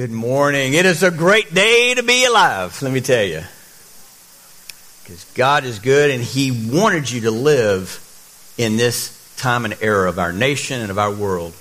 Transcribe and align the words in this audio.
Good 0.00 0.10
morning. 0.10 0.72
It 0.72 0.86
is 0.86 1.02
a 1.02 1.10
great 1.10 1.52
day 1.52 1.92
to 1.92 2.02
be 2.02 2.24
alive, 2.24 2.80
let 2.80 2.90
me 2.90 3.02
tell 3.02 3.22
you. 3.22 3.42
Because 5.02 5.26
God 5.34 5.64
is 5.64 5.78
good 5.78 6.10
and 6.10 6.24
He 6.24 6.70
wanted 6.72 7.10
you 7.10 7.20
to 7.22 7.30
live 7.30 8.00
in 8.56 8.78
this 8.78 9.34
time 9.36 9.66
and 9.66 9.76
era 9.82 10.08
of 10.08 10.18
our 10.18 10.32
nation 10.32 10.80
and 10.80 10.90
of 10.90 10.98
our 10.98 11.12
world. 11.12 11.52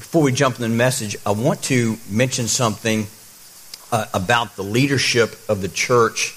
Before 0.00 0.22
we 0.22 0.32
jump 0.32 0.56
into 0.56 0.66
the 0.66 0.74
message, 0.74 1.14
I 1.24 1.30
want 1.30 1.62
to 1.64 1.96
mention 2.10 2.48
something 2.48 3.06
uh, 3.92 4.06
about 4.12 4.56
the 4.56 4.64
leadership 4.64 5.36
of 5.48 5.62
the 5.62 5.68
church 5.68 6.36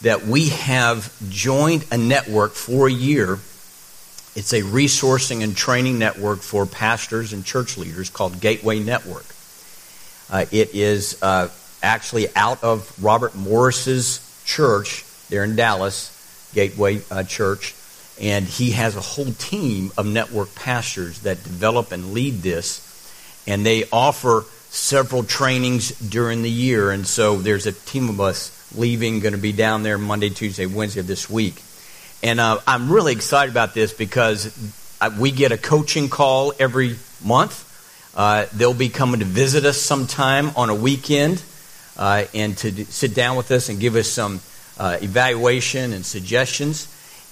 that 0.00 0.24
we 0.24 0.48
have 0.48 1.12
joined 1.28 1.84
a 1.92 1.98
network 1.98 2.52
for 2.52 2.88
a 2.88 2.92
year 2.92 3.40
it's 4.34 4.52
a 4.52 4.62
resourcing 4.62 5.42
and 5.42 5.56
training 5.56 5.98
network 5.98 6.40
for 6.40 6.64
pastors 6.64 7.32
and 7.32 7.44
church 7.44 7.76
leaders 7.76 8.08
called 8.08 8.40
Gateway 8.40 8.80
Network. 8.80 9.26
Uh, 10.30 10.46
it 10.50 10.74
is 10.74 11.22
uh, 11.22 11.48
actually 11.82 12.34
out 12.34 12.64
of 12.64 12.90
Robert 13.02 13.34
Morris's 13.34 14.20
church 14.46 15.04
there 15.28 15.44
in 15.44 15.56
Dallas, 15.56 16.50
Gateway 16.54 17.02
uh, 17.10 17.24
Church, 17.24 17.74
and 18.20 18.46
he 18.46 18.70
has 18.70 18.96
a 18.96 19.00
whole 19.00 19.32
team 19.32 19.92
of 19.98 20.06
network 20.06 20.54
pastors 20.54 21.20
that 21.20 21.42
develop 21.42 21.92
and 21.92 22.12
lead 22.14 22.42
this, 22.42 22.88
and 23.46 23.66
they 23.66 23.84
offer 23.90 24.44
several 24.70 25.24
trainings 25.24 25.90
during 25.98 26.42
the 26.42 26.50
year. 26.50 26.90
And 26.90 27.06
so 27.06 27.36
there's 27.36 27.66
a 27.66 27.72
team 27.72 28.08
of 28.08 28.20
us 28.20 28.72
leaving, 28.74 29.20
going 29.20 29.34
to 29.34 29.38
be 29.38 29.52
down 29.52 29.82
there 29.82 29.98
Monday, 29.98 30.30
Tuesday, 30.30 30.64
Wednesday 30.64 31.00
of 31.00 31.06
this 31.06 31.28
week. 31.28 31.62
And 32.22 32.38
uh, 32.38 32.60
I'm 32.66 32.90
really 32.90 33.12
excited 33.12 33.50
about 33.50 33.74
this 33.74 33.92
because 33.92 34.56
we 35.18 35.32
get 35.32 35.50
a 35.50 35.58
coaching 35.58 36.08
call 36.08 36.52
every 36.58 36.96
month. 37.24 37.68
Uh, 38.14 38.46
they'll 38.54 38.74
be 38.74 38.90
coming 38.90 39.20
to 39.20 39.26
visit 39.26 39.64
us 39.64 39.78
sometime 39.78 40.50
on 40.54 40.70
a 40.70 40.74
weekend 40.74 41.42
uh, 41.96 42.24
and 42.32 42.56
to 42.58 42.84
sit 42.86 43.14
down 43.14 43.36
with 43.36 43.50
us 43.50 43.68
and 43.68 43.80
give 43.80 43.96
us 43.96 44.06
some 44.06 44.40
uh, 44.78 44.98
evaluation 45.02 45.92
and 45.92 46.06
suggestions. 46.06 46.88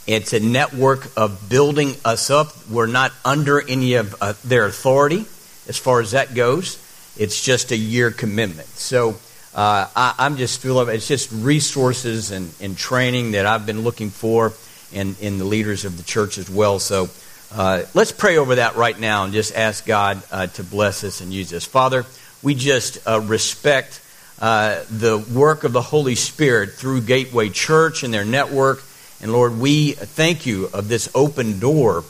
It's 0.07 0.33
a 0.33 0.41
network 0.41 1.07
of 1.17 1.49
building 1.49 1.95
us 2.05 2.31
up. 2.31 2.69
We're 2.69 2.87
not 2.87 3.13
under 3.25 3.61
any 3.61 3.95
of 3.95 4.17
uh, 4.21 4.33
their 4.43 4.67
authority 4.67 5.27
as 5.69 5.79
far 5.79 6.01
as 6.01 6.13
that 6.13 6.35
goes. 6.35 6.85
It's 7.17 7.41
just 7.45 7.71
a 7.71 7.77
year 7.77 8.11
commitment. 8.11 8.67
So 8.69 9.11
uh, 9.55 9.87
I, 9.95 10.15
am 10.19 10.37
just 10.37 10.61
feeling 10.61 10.89
it's 10.95 11.07
just 11.07 11.31
resources 11.31 12.33
and, 12.33 12.53
and 12.61 12.77
training 12.77 13.33
that 13.33 13.47
I've 13.47 13.67
been 13.67 13.83
looking 13.83 14.11
for 14.11 14.53
and 14.93 15.19
in 15.21 15.39
the 15.39 15.45
leaders 15.45 15.85
of 15.85 15.97
the 15.97 16.03
church 16.03 16.39
as 16.39 16.51
well. 16.51 16.79
So 16.79 17.09
uh, 17.53 17.83
let's 17.95 18.13
pray 18.13 18.37
over 18.37 18.57
that 18.57 18.77
right 18.77 18.99
now 18.99 19.25
and 19.25 19.33
just 19.33 19.57
ask 19.57 19.85
God 19.85 20.23
uh, 20.31 20.47
to 20.49 20.63
bless 20.63 21.03
us 21.03 21.21
and 21.21 21.33
use 21.33 21.53
us. 21.53 21.65
Father, 21.65 22.07
we 22.43 22.55
just 22.55 22.99
uh, 23.09 23.21
respect 23.21 24.01
uh, 24.41 24.85
the 24.89 25.19
work 25.19 25.65
of 25.65 25.73
the 25.73 25.83
Holy 25.83 26.15
Spirit 26.15 26.75
through 26.75 27.01
Gateway 27.01 27.49
Church 27.49 28.05
and 28.05 28.15
their 28.15 28.25
network. 28.25 28.83
And 29.21 29.33
Lord, 29.33 29.59
we 29.59 29.93
thank 29.93 30.47
you 30.47 30.69
of 30.73 30.89
this 30.89 31.11
open 31.13 31.59
door 31.59 32.05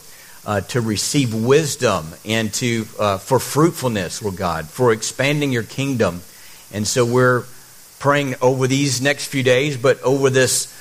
uh, 0.44 0.60
to 0.60 0.82
receive 0.82 1.32
wisdom 1.32 2.06
and 2.26 2.52
to 2.54 2.86
uh, 2.98 3.16
for 3.16 3.38
fruitfulness, 3.38 4.22
Lord 4.22 4.36
God, 4.36 4.68
for 4.68 4.92
expanding 4.92 5.52
your 5.52 5.62
kingdom. 5.62 6.20
And 6.70 6.86
so 6.86 7.06
we're 7.06 7.44
praying 7.98 8.34
over 8.42 8.66
these 8.66 9.00
next 9.00 9.26
few 9.26 9.42
days, 9.42 9.78
but 9.78 10.02
over 10.02 10.28
this 10.28 10.76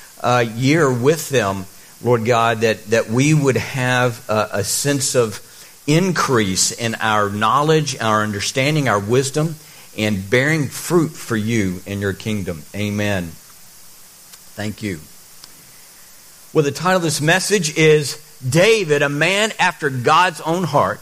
year 0.54 0.92
with 0.92 1.30
them 1.30 1.64
Lord 2.02 2.24
God, 2.24 2.62
that, 2.62 2.84
that 2.86 3.08
we 3.08 3.34
would 3.34 3.56
have 3.56 4.28
a, 4.28 4.48
a 4.54 4.64
sense 4.64 5.14
of 5.14 5.46
increase 5.86 6.72
in 6.72 6.94
our 6.96 7.28
knowledge, 7.28 7.98
our 8.00 8.22
understanding, 8.22 8.88
our 8.88 8.98
wisdom, 8.98 9.56
and 9.98 10.30
bearing 10.30 10.68
fruit 10.68 11.10
for 11.10 11.36
you 11.36 11.82
in 11.84 12.00
your 12.00 12.12
kingdom. 12.12 12.62
Amen. 12.74 13.30
Thank 14.54 14.82
you. 14.82 15.00
Well, 16.52 16.64
the 16.64 16.72
title 16.72 16.96
of 16.96 17.02
this 17.02 17.20
message 17.20 17.76
is 17.76 18.20
David, 18.48 19.02
a 19.02 19.08
man 19.08 19.52
after 19.58 19.90
God's 19.90 20.40
own 20.40 20.64
heart. 20.64 21.00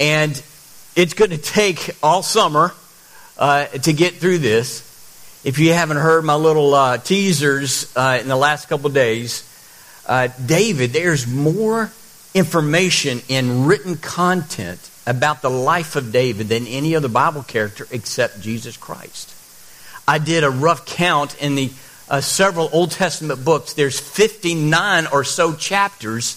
And 0.00 0.40
it's 0.96 1.14
going 1.14 1.30
to 1.30 1.38
take 1.38 1.90
all 2.02 2.22
summer 2.22 2.74
uh, 3.38 3.66
to 3.66 3.92
get 3.92 4.14
through 4.14 4.38
this. 4.38 4.87
If 5.48 5.58
you 5.58 5.72
haven't 5.72 5.96
heard 5.96 6.26
my 6.26 6.34
little 6.34 6.74
uh, 6.74 6.98
teasers 6.98 7.90
uh, 7.96 8.18
in 8.20 8.28
the 8.28 8.36
last 8.36 8.68
couple 8.68 8.90
days, 8.90 9.48
uh, 10.06 10.28
David, 10.44 10.92
there's 10.92 11.26
more 11.26 11.90
information 12.34 13.22
in 13.28 13.64
written 13.64 13.96
content 13.96 14.90
about 15.06 15.40
the 15.40 15.48
life 15.48 15.96
of 15.96 16.12
David 16.12 16.48
than 16.48 16.66
any 16.66 16.94
other 16.94 17.08
Bible 17.08 17.42
character 17.42 17.88
except 17.90 18.42
Jesus 18.42 18.76
Christ. 18.76 19.34
I 20.06 20.18
did 20.18 20.44
a 20.44 20.50
rough 20.50 20.84
count 20.84 21.34
in 21.42 21.54
the 21.54 21.72
uh, 22.10 22.20
several 22.20 22.68
Old 22.70 22.90
Testament 22.90 23.42
books. 23.42 23.72
There's 23.72 23.98
59 23.98 25.06
or 25.06 25.24
so 25.24 25.54
chapters 25.54 26.36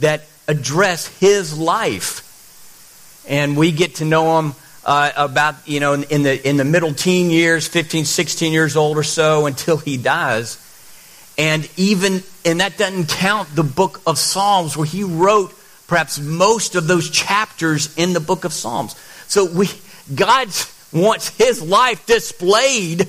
that 0.00 0.24
address 0.46 1.06
his 1.20 1.58
life. 1.58 3.24
And 3.26 3.56
we 3.56 3.72
get 3.72 3.94
to 3.94 4.04
know 4.04 4.38
him 4.38 4.54
uh, 4.86 5.10
about, 5.16 5.56
you 5.66 5.80
know, 5.80 5.94
in 5.94 6.22
the, 6.22 6.48
in 6.48 6.56
the 6.56 6.64
middle 6.64 6.94
teen 6.94 7.28
years, 7.30 7.66
15, 7.66 8.04
16 8.04 8.52
years 8.52 8.76
old 8.76 8.96
or 8.96 9.02
so, 9.02 9.46
until 9.46 9.76
he 9.76 9.96
dies. 9.96 10.62
And 11.36 11.68
even, 11.76 12.22
and 12.44 12.60
that 12.60 12.78
doesn't 12.78 13.08
count 13.08 13.54
the 13.54 13.64
book 13.64 14.00
of 14.06 14.16
Psalms 14.16 14.76
where 14.76 14.86
he 14.86 15.02
wrote 15.02 15.52
perhaps 15.88 16.20
most 16.20 16.76
of 16.76 16.86
those 16.86 17.10
chapters 17.10 17.96
in 17.98 18.12
the 18.12 18.20
book 18.20 18.44
of 18.44 18.52
Psalms. 18.52 18.94
So 19.26 19.44
we, 19.44 19.68
God 20.14 20.48
wants 20.92 21.36
his 21.36 21.60
life 21.60 22.06
displayed 22.06 23.08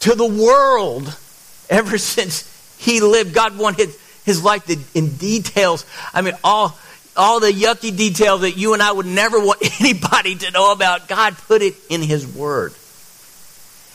to 0.00 0.14
the 0.14 0.26
world 0.26 1.16
ever 1.70 1.96
since 1.96 2.76
he 2.78 3.00
lived. 3.00 3.34
God 3.34 3.56
wanted 3.56 3.90
his 4.24 4.42
life 4.42 4.68
in 4.96 5.16
details. 5.16 5.86
I 6.12 6.22
mean, 6.22 6.34
all, 6.42 6.76
all 7.18 7.40
the 7.40 7.50
yucky 7.50 7.94
details 7.94 8.42
that 8.42 8.56
you 8.56 8.72
and 8.72 8.82
I 8.82 8.92
would 8.92 9.06
never 9.06 9.38
want 9.38 9.60
anybody 9.80 10.36
to 10.36 10.50
know 10.52 10.72
about, 10.72 11.08
God 11.08 11.36
put 11.36 11.60
it 11.60 11.74
in 11.90 12.00
His 12.00 12.26
Word. 12.26 12.72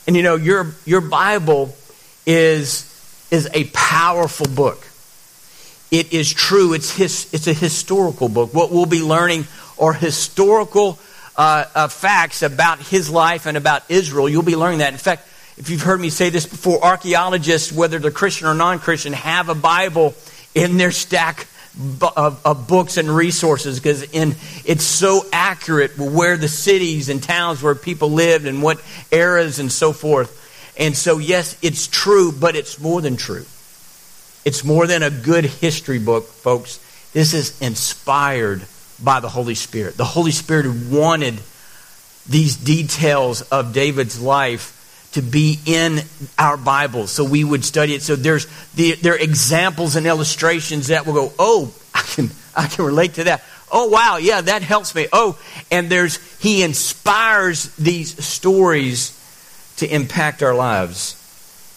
And 0.06 0.16
you 0.16 0.22
know, 0.22 0.36
your, 0.36 0.76
your 0.86 1.02
Bible 1.02 1.76
is, 2.26 3.28
is 3.32 3.50
a 3.54 3.64
powerful 3.66 4.48
book. 4.48 4.86
It 5.90 6.12
is 6.12 6.34
true, 6.34 6.74
it's, 6.74 6.96
his, 6.96 7.32
it's 7.34 7.48
a 7.48 7.54
historical 7.54 8.28
book. 8.28 8.54
What 8.54 8.72
we'll 8.72 8.88
be 8.88 9.04
learning 9.04 9.46
are 9.80 9.94
historical 9.94 11.00
uh, 11.36 11.66
uh, 11.74 11.88
facts 11.88 12.42
about 12.42 12.80
his 12.80 13.10
life 13.10 13.46
and 13.46 13.58
about 13.58 13.84
Israel. 13.90 14.28
You'll 14.28 14.42
be 14.42 14.56
learning 14.56 14.80
that. 14.80 14.92
In 14.92 15.00
fact, 15.00 15.28
if 15.58 15.70
you've 15.70 15.84
heard 15.84 16.02
me 16.02 16.10
say 16.10 16.30
this 16.32 16.48
before, 16.48 16.84
archaeologists, 16.84 17.72
whether 17.72 18.00
they're 18.00 18.12
Christian 18.12 18.48
or 18.48 18.56
non 18.56 18.80
Christian, 18.80 19.14
have 19.14 19.50
a 19.50 19.56
Bible 19.56 20.16
in 20.56 20.78
their 20.78 20.92
stack 20.92 21.48
of, 21.76 22.04
uh, 22.04 22.36
of 22.46 22.68
books 22.68 22.98
and 22.98 23.10
resources 23.10 23.80
because 23.80 24.06
it's 24.14 24.84
so 24.84 25.26
accurate 25.32 25.98
where 25.98 26.38
the 26.38 26.48
cities 26.48 27.10
and 27.10 27.22
towns 27.22 27.64
where 27.64 27.76
people 27.76 28.12
lived 28.12 28.46
and 28.46 28.62
what 28.62 28.82
eras 29.12 29.60
and 29.60 29.72
so 29.72 29.92
forth. 29.92 30.40
And 30.78 30.96
so, 30.96 31.18
yes, 31.18 31.58
it's 31.62 31.88
true, 31.88 32.32
but 32.32 32.56
it's 32.56 32.80
more 32.80 33.02
than 33.02 33.18
true. 33.18 33.46
It's 34.46 34.64
more 34.64 34.88
than 34.88 35.04
a 35.04 35.10
good 35.10 35.46
history 35.46 36.00
book, 36.00 36.26
folks. 36.26 36.80
This 37.14 37.34
is 37.34 37.60
inspired 37.62 38.66
by 39.02 39.20
the 39.20 39.30
Holy 39.30 39.56
Spirit. 39.56 39.98
The 39.98 40.06
Holy 40.06 40.32
Spirit 40.32 40.68
wanted 40.90 41.40
these 42.28 42.56
details 42.56 43.42
of 43.42 43.74
David's 43.74 44.22
life 44.22 44.80
to 45.14 45.22
be 45.22 45.60
in 45.66 46.00
our 46.38 46.58
Bibles 46.58 47.12
so 47.12 47.24
we 47.24 47.44
would 47.44 47.64
study 47.64 47.94
it. 47.96 48.02
So 48.02 48.16
there's 48.16 48.48
the, 48.74 48.94
there 48.94 49.14
are 49.14 49.18
examples 49.18 49.96
and 49.96 50.06
illustrations 50.06 50.88
that 50.88 51.06
will 51.06 51.14
go, 51.14 51.34
oh, 51.40 51.74
I 51.94 52.02
can, 52.02 52.30
I 52.56 52.68
can 52.68 52.86
relate 52.86 53.16
to 53.16 53.26
that. 53.26 53.44
Oh, 53.72 53.88
wow, 53.88 54.18
yeah, 54.18 54.42
that 54.42 54.62
helps 54.62 54.94
me. 54.94 55.08
Oh, 55.12 55.40
and 55.72 55.90
there's, 55.90 56.18
he 56.40 56.64
inspires 56.64 57.76
these 57.76 58.24
stories 58.24 59.20
to 59.78 59.88
impact 59.88 60.44
our 60.44 60.54
lives. 60.54 61.20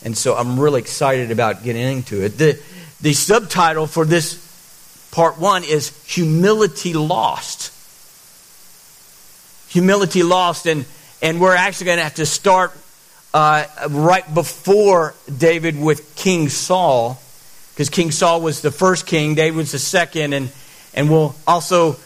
And 0.04 0.16
so 0.16 0.34
I'm 0.34 0.60
really 0.60 0.80
excited 0.80 1.30
about 1.30 1.62
getting 1.62 1.82
into 1.82 2.22
it. 2.22 2.36
The, 2.36 2.62
the 3.00 3.12
subtitle 3.12 3.86
for 3.86 4.04
this 4.04 4.42
part 5.10 5.38
one 5.38 5.64
is 5.64 5.88
Humility 6.06 6.92
Lost. 6.92 7.72
Humility 9.72 10.22
Lost. 10.22 10.66
And, 10.66 10.84
and 11.22 11.40
we're 11.40 11.56
actually 11.56 11.86
going 11.86 11.98
to 11.98 12.04
have 12.04 12.14
to 12.16 12.26
start 12.26 12.72
uh, 13.34 13.66
right 13.90 14.34
before 14.34 15.14
David 15.36 15.78
with 15.80 16.16
King 16.16 16.48
Saul, 16.48 17.20
because 17.74 17.90
King 17.90 18.10
Saul 18.10 18.40
was 18.40 18.62
the 18.62 18.70
first 18.70 19.06
king, 19.06 19.34
David 19.34 19.56
was 19.56 19.72
the 19.72 19.78
second, 19.78 20.32
and, 20.32 20.50
and 20.94 21.10
we'll 21.10 21.34
also 21.46 21.96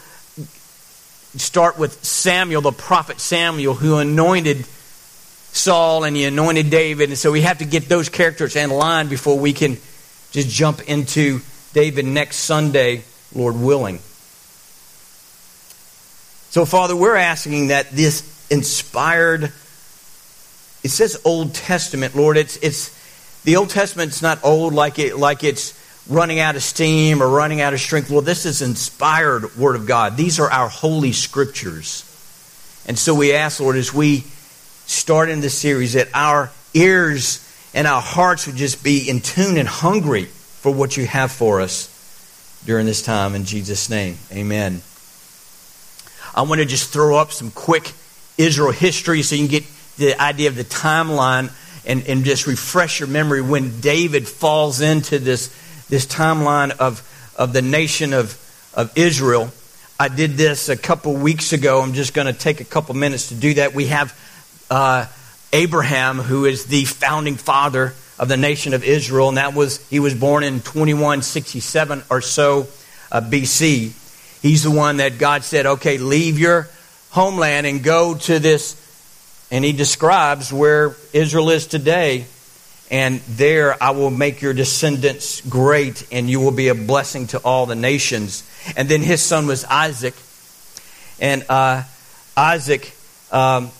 start 1.36 1.78
with 1.78 2.04
Samuel, 2.04 2.60
the 2.60 2.72
prophet 2.72 3.20
Samuel, 3.20 3.74
who 3.74 3.98
anointed 3.98 4.66
Saul 5.52 6.04
and 6.04 6.16
he 6.16 6.24
anointed 6.24 6.70
David. 6.70 7.10
And 7.10 7.18
so 7.18 7.32
we 7.32 7.42
have 7.42 7.58
to 7.58 7.64
get 7.64 7.88
those 7.88 8.08
characters 8.08 8.56
in 8.56 8.70
line 8.70 9.08
before 9.08 9.38
we 9.38 9.52
can 9.52 9.78
just 10.32 10.48
jump 10.48 10.80
into 10.88 11.40
David 11.72 12.04
next 12.04 12.36
Sunday, 12.36 13.02
Lord 13.34 13.56
willing. 13.56 13.98
So, 16.50 16.64
Father, 16.64 16.96
we're 16.96 17.16
asking 17.16 17.68
that 17.68 17.90
this 17.90 18.48
inspired, 18.50 19.52
it 20.82 20.90
says 20.90 21.20
Old 21.24 21.54
Testament, 21.54 22.16
Lord. 22.16 22.36
It's, 22.36 22.56
it's, 22.58 22.96
the 23.44 23.56
Old 23.56 23.70
Testament's 23.70 24.22
not 24.22 24.42
old 24.44 24.72
like, 24.72 24.98
it, 24.98 25.16
like 25.16 25.44
it's 25.44 25.78
running 26.08 26.40
out 26.40 26.56
of 26.56 26.62
steam 26.62 27.22
or 27.22 27.28
running 27.28 27.60
out 27.60 27.72
of 27.72 27.80
strength. 27.80 28.10
Lord, 28.10 28.24
this 28.24 28.46
is 28.46 28.62
inspired 28.62 29.56
Word 29.56 29.76
of 29.76 29.86
God. 29.86 30.16
These 30.16 30.40
are 30.40 30.50
our 30.50 30.68
holy 30.68 31.12
scriptures. 31.12 32.04
And 32.86 32.98
so 32.98 33.14
we 33.14 33.34
ask, 33.34 33.60
Lord, 33.60 33.76
as 33.76 33.92
we 33.92 34.20
start 34.86 35.28
in 35.28 35.40
this 35.40 35.56
series, 35.56 35.92
that 35.92 36.08
our 36.14 36.50
ears 36.74 37.46
and 37.74 37.86
our 37.86 38.00
hearts 38.00 38.46
would 38.46 38.56
just 38.56 38.82
be 38.82 39.08
in 39.08 39.20
tune 39.20 39.56
and 39.56 39.68
hungry 39.68 40.24
for 40.24 40.72
what 40.72 40.96
you 40.96 41.06
have 41.06 41.30
for 41.30 41.60
us 41.60 41.88
during 42.64 42.86
this 42.86 43.02
time. 43.02 43.34
In 43.34 43.44
Jesus' 43.44 43.88
name, 43.88 44.16
amen. 44.32 44.82
I 46.34 46.42
want 46.42 46.60
to 46.60 46.66
just 46.66 46.92
throw 46.92 47.16
up 47.16 47.32
some 47.32 47.50
quick 47.50 47.92
Israel 48.38 48.72
history 48.72 49.22
so 49.22 49.34
you 49.34 49.42
can 49.42 49.50
get 49.50 49.64
the 50.00 50.20
idea 50.20 50.48
of 50.48 50.56
the 50.56 50.64
timeline 50.64 51.52
and, 51.86 52.06
and 52.06 52.24
just 52.24 52.46
refresh 52.46 53.00
your 53.00 53.08
memory 53.08 53.40
when 53.42 53.80
David 53.80 54.26
falls 54.26 54.80
into 54.80 55.18
this, 55.18 55.54
this 55.88 56.06
timeline 56.06 56.70
of, 56.78 57.06
of 57.36 57.52
the 57.52 57.62
nation 57.62 58.12
of, 58.12 58.36
of 58.74 58.96
Israel. 58.96 59.50
I 59.98 60.08
did 60.08 60.32
this 60.32 60.68
a 60.68 60.76
couple 60.76 61.14
weeks 61.14 61.52
ago. 61.52 61.82
I'm 61.82 61.92
just 61.92 62.14
going 62.14 62.26
to 62.26 62.32
take 62.32 62.60
a 62.60 62.64
couple 62.64 62.94
minutes 62.94 63.28
to 63.28 63.34
do 63.34 63.54
that. 63.54 63.74
We 63.74 63.86
have 63.86 64.18
uh, 64.70 65.06
Abraham, 65.52 66.18
who 66.18 66.46
is 66.46 66.64
the 66.66 66.84
founding 66.84 67.36
father 67.36 67.94
of 68.18 68.28
the 68.28 68.36
nation 68.36 68.72
of 68.72 68.84
Israel, 68.84 69.28
and 69.28 69.36
that 69.36 69.54
was 69.54 69.86
he 69.88 69.98
was 70.00 70.14
born 70.14 70.44
in 70.44 70.60
2167 70.60 72.04
or 72.10 72.20
so 72.20 72.68
uh, 73.10 73.20
BC. 73.20 73.92
He's 74.42 74.62
the 74.62 74.70
one 74.70 74.98
that 74.98 75.18
God 75.18 75.42
said, 75.42 75.66
"Okay, 75.66 75.98
leave 75.98 76.38
your 76.38 76.68
homeland 77.10 77.66
and 77.66 77.82
go 77.82 78.14
to 78.14 78.38
this." 78.38 78.76
And 79.50 79.64
he 79.64 79.72
describes 79.72 80.52
where 80.52 80.94
Israel 81.12 81.50
is 81.50 81.66
today, 81.66 82.26
and 82.90 83.20
there 83.20 83.80
I 83.82 83.90
will 83.90 84.10
make 84.10 84.42
your 84.42 84.54
descendants 84.54 85.40
great, 85.40 86.06
and 86.12 86.30
you 86.30 86.40
will 86.40 86.52
be 86.52 86.68
a 86.68 86.74
blessing 86.74 87.26
to 87.28 87.38
all 87.38 87.66
the 87.66 87.74
nations. 87.74 88.48
And 88.76 88.88
then 88.88 89.02
his 89.02 89.22
son 89.22 89.46
was 89.46 89.64
Isaac, 89.64 90.14
and 91.20 91.44
uh, 91.48 91.82
Isaac. 92.36 92.92
Um, 93.32 93.70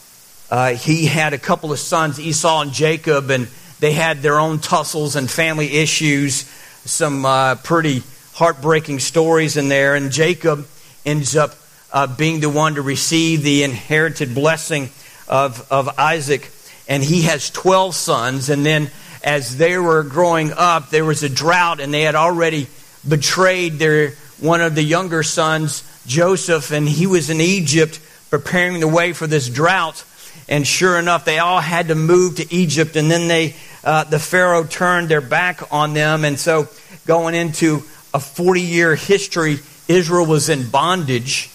uh, 0.50 0.74
he 0.74 1.06
had 1.06 1.32
a 1.32 1.38
couple 1.38 1.70
of 1.70 1.78
sons, 1.78 2.18
Esau 2.18 2.62
and 2.62 2.72
Jacob, 2.72 3.30
and 3.30 3.46
they 3.78 3.92
had 3.92 4.18
their 4.18 4.38
own 4.38 4.58
tussles 4.58 5.14
and 5.14 5.30
family 5.30 5.72
issues, 5.78 6.42
some 6.84 7.24
uh, 7.24 7.54
pretty 7.56 8.02
heartbreaking 8.34 8.98
stories 8.98 9.56
in 9.56 9.68
there. 9.68 9.94
And 9.94 10.10
Jacob 10.10 10.66
ends 11.06 11.36
up 11.36 11.54
uh, 11.92 12.06
being 12.06 12.40
the 12.40 12.50
one 12.50 12.74
to 12.74 12.82
receive 12.82 13.42
the 13.42 13.62
inherited 13.62 14.34
blessing 14.34 14.90
of, 15.30 15.66
of 15.72 15.98
Isaac. 15.98 16.50
And 16.88 17.02
he 17.02 17.22
has 17.22 17.48
12 17.50 17.94
sons. 17.94 18.50
And 18.50 18.66
then 18.66 18.90
as 19.22 19.56
they 19.56 19.78
were 19.78 20.02
growing 20.02 20.52
up, 20.52 20.90
there 20.90 21.04
was 21.04 21.22
a 21.22 21.28
drought, 21.28 21.80
and 21.80 21.94
they 21.94 22.02
had 22.02 22.14
already 22.16 22.66
betrayed 23.08 23.74
their 23.78 24.10
one 24.40 24.60
of 24.60 24.74
the 24.74 24.82
younger 24.82 25.22
sons, 25.22 25.84
Joseph, 26.06 26.72
and 26.72 26.88
he 26.88 27.06
was 27.06 27.30
in 27.30 27.40
Egypt 27.40 28.00
preparing 28.30 28.80
the 28.80 28.88
way 28.88 29.12
for 29.12 29.26
this 29.26 29.48
drought. 29.48 30.04
And 30.48 30.66
sure 30.66 30.98
enough, 30.98 31.24
they 31.24 31.38
all 31.38 31.60
had 31.60 31.88
to 31.88 31.94
move 31.94 32.36
to 32.36 32.54
Egypt, 32.54 32.96
and 32.96 33.10
then 33.10 33.28
they, 33.28 33.54
uh, 33.84 34.04
the 34.04 34.18
Pharaoh 34.18 34.64
turned 34.64 35.08
their 35.08 35.20
back 35.20 35.72
on 35.72 35.94
them. 35.94 36.24
And 36.24 36.38
so, 36.38 36.68
going 37.06 37.34
into 37.34 37.82
a 38.12 38.20
40 38.20 38.60
year 38.60 38.94
history, 38.96 39.58
Israel 39.86 40.26
was 40.26 40.48
in 40.48 40.68
bondage 40.70 41.50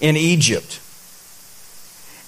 in 0.00 0.16
Egypt. 0.16 0.79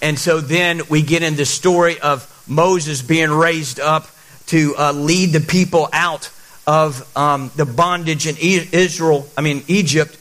And 0.03 0.19
so 0.19 0.41
then 0.41 0.83
we 0.91 1.01
get 1.01 1.23
in 1.23 1.37
the 1.37 1.47
story 1.47 2.01
of 2.01 2.29
Moses 2.49 3.01
being 3.03 3.31
raised 3.31 3.79
up 3.79 4.09
to 4.47 4.75
uh, 4.77 4.93
lead 4.93 5.33
the 5.33 5.41
people 5.41 5.89
out 5.93 6.29
of 6.67 7.17
um, 7.17 7.53
the 7.55 7.65
bondage 7.65 8.27
in 8.27 8.37
Israel, 8.37 9.29
I 9.39 9.43
mean, 9.43 9.63
Egypt. 9.69 10.19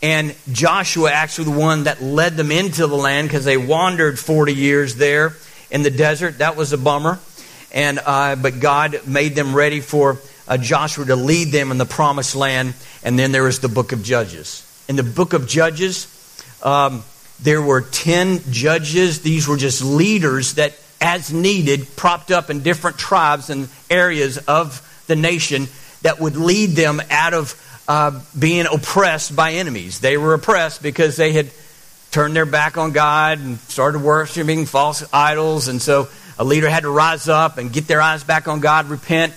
And 0.00 0.36
Joshua, 0.52 1.10
actually, 1.10 1.46
the 1.46 1.58
one 1.58 1.84
that 1.84 2.00
led 2.00 2.36
them 2.36 2.52
into 2.52 2.86
the 2.86 2.96
land 2.96 3.28
because 3.28 3.44
they 3.44 3.56
wandered 3.56 4.16
40 4.16 4.54
years 4.54 4.94
there 4.94 5.34
in 5.72 5.82
the 5.82 5.90
desert. 5.90 6.38
That 6.38 6.54
was 6.54 6.72
a 6.72 6.78
bummer. 6.78 7.18
And, 7.72 7.98
uh, 7.98 8.36
but 8.36 8.60
God 8.60 9.08
made 9.08 9.34
them 9.34 9.56
ready 9.56 9.80
for 9.80 10.18
uh, 10.46 10.56
Joshua 10.56 11.04
to 11.06 11.16
lead 11.16 11.48
them 11.48 11.72
in 11.72 11.78
the 11.78 11.84
promised 11.84 12.36
land. 12.36 12.74
And 13.02 13.18
then 13.18 13.32
there 13.32 13.48
is 13.48 13.58
the 13.58 13.68
book 13.68 13.90
of 13.90 14.04
Judges. 14.04 14.62
In 14.88 14.94
the 14.94 15.02
book 15.02 15.32
of 15.32 15.48
Judges, 15.48 16.06
um, 16.62 17.02
there 17.42 17.62
were 17.62 17.82
10 17.82 18.40
judges. 18.50 19.22
These 19.22 19.46
were 19.46 19.56
just 19.56 19.82
leaders 19.82 20.54
that, 20.54 20.74
as 21.00 21.32
needed, 21.32 21.86
propped 21.96 22.30
up 22.30 22.50
in 22.50 22.62
different 22.62 22.98
tribes 22.98 23.50
and 23.50 23.68
areas 23.90 24.38
of 24.38 24.82
the 25.06 25.16
nation 25.16 25.68
that 26.02 26.20
would 26.20 26.36
lead 26.36 26.70
them 26.70 27.00
out 27.10 27.34
of 27.34 27.62
uh, 27.88 28.20
being 28.38 28.66
oppressed 28.66 29.36
by 29.36 29.52
enemies. 29.52 30.00
They 30.00 30.16
were 30.16 30.34
oppressed 30.34 30.82
because 30.82 31.16
they 31.16 31.32
had 31.32 31.50
turned 32.10 32.34
their 32.34 32.46
back 32.46 32.78
on 32.78 32.92
God 32.92 33.38
and 33.38 33.58
started 33.60 34.00
worshiping 34.00 34.66
false 34.66 35.04
idols. 35.12 35.68
And 35.68 35.80
so 35.80 36.08
a 36.38 36.44
leader 36.44 36.68
had 36.68 36.82
to 36.82 36.90
rise 36.90 37.28
up 37.28 37.58
and 37.58 37.72
get 37.72 37.86
their 37.86 38.00
eyes 38.00 38.24
back 38.24 38.48
on 38.48 38.60
God, 38.60 38.86
repent. 38.86 39.34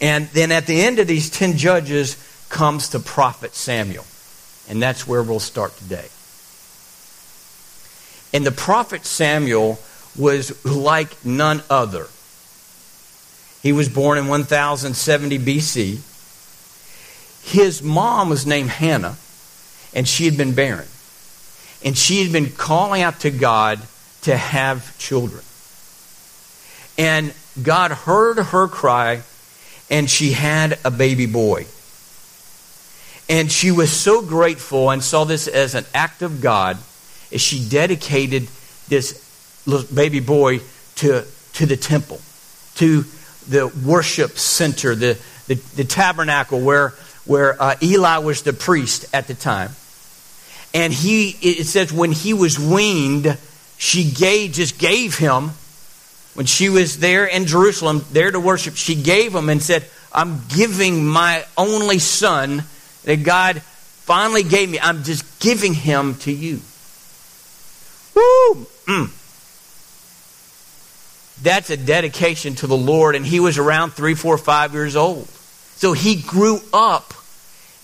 And 0.00 0.28
then 0.28 0.52
at 0.52 0.66
the 0.66 0.80
end 0.80 0.98
of 0.98 1.06
these 1.06 1.28
10 1.30 1.56
judges 1.56 2.16
comes 2.48 2.90
the 2.90 3.00
prophet 3.00 3.54
Samuel. 3.54 4.04
And 4.68 4.80
that's 4.80 5.06
where 5.06 5.22
we'll 5.22 5.40
start 5.40 5.76
today. 5.76 6.06
And 8.32 8.46
the 8.46 8.52
prophet 8.52 9.04
Samuel 9.04 9.78
was 10.16 10.64
like 10.64 11.24
none 11.24 11.62
other. 11.68 12.06
He 13.62 13.72
was 13.72 13.88
born 13.88 14.18
in 14.18 14.28
1070 14.28 15.38
BC. 15.38 16.00
His 17.42 17.82
mom 17.82 18.28
was 18.28 18.46
named 18.46 18.70
Hannah, 18.70 19.16
and 19.94 20.06
she 20.06 20.24
had 20.24 20.36
been 20.36 20.54
barren. 20.54 20.88
And 21.84 21.96
she 21.96 22.22
had 22.22 22.32
been 22.32 22.50
calling 22.50 23.02
out 23.02 23.20
to 23.20 23.30
God 23.30 23.80
to 24.22 24.36
have 24.36 24.96
children. 24.98 25.42
And 26.98 27.32
God 27.62 27.90
heard 27.90 28.38
her 28.38 28.68
cry, 28.68 29.22
and 29.90 30.08
she 30.08 30.32
had 30.32 30.78
a 30.84 30.90
baby 30.90 31.26
boy. 31.26 31.66
And 33.28 33.50
she 33.50 33.70
was 33.70 33.92
so 33.92 34.22
grateful 34.22 34.90
and 34.90 35.02
saw 35.02 35.24
this 35.24 35.48
as 35.48 35.74
an 35.74 35.86
act 35.94 36.22
of 36.22 36.40
God 36.40 36.78
as 37.32 37.40
she 37.40 37.68
dedicated 37.68 38.48
this 38.88 39.62
little 39.66 39.94
baby 39.94 40.20
boy 40.20 40.60
to, 40.96 41.24
to 41.54 41.66
the 41.66 41.76
temple, 41.76 42.20
to 42.76 43.04
the 43.48 43.68
worship 43.84 44.32
center, 44.32 44.94
the, 44.94 45.18
the, 45.46 45.54
the 45.76 45.84
tabernacle 45.84 46.60
where 46.60 46.94
where 47.26 47.60
uh, 47.62 47.76
Eli 47.82 48.18
was 48.18 48.42
the 48.42 48.52
priest 48.52 49.06
at 49.14 49.28
the 49.28 49.34
time. 49.34 49.70
And 50.72 50.92
he, 50.92 51.30
it 51.42 51.66
says, 51.66 51.92
when 51.92 52.12
he 52.12 52.32
was 52.32 52.58
weaned, 52.58 53.36
she 53.78 54.10
gave, 54.10 54.52
just 54.52 54.78
gave 54.78 55.16
him, 55.16 55.50
when 56.34 56.46
she 56.46 56.68
was 56.68 56.98
there 56.98 57.26
in 57.26 57.46
Jerusalem, 57.46 58.04
there 58.12 58.30
to 58.30 58.40
worship, 58.40 58.74
she 58.74 59.00
gave 59.00 59.34
him 59.34 59.48
and 59.48 59.62
said, 59.62 59.84
I'm 60.12 60.40
giving 60.48 61.06
my 61.06 61.44
only 61.56 61.98
son 61.98 62.64
that 63.04 63.22
God 63.22 63.62
finally 63.62 64.42
gave 64.42 64.70
me. 64.70 64.80
I'm 64.80 65.04
just 65.04 65.40
giving 65.40 65.74
him 65.74 66.14
to 66.16 66.32
you. 66.32 66.60
Woo! 68.14 68.66
Mm. 68.86 69.10
That's 71.42 71.70
a 71.70 71.76
dedication 71.76 72.54
to 72.56 72.66
the 72.66 72.76
Lord. 72.76 73.14
And 73.14 73.24
he 73.24 73.40
was 73.40 73.58
around 73.58 73.92
three, 73.92 74.14
four, 74.14 74.36
five 74.38 74.74
years 74.74 74.96
old. 74.96 75.26
So 75.28 75.92
he 75.92 76.16
grew 76.16 76.60
up 76.72 77.14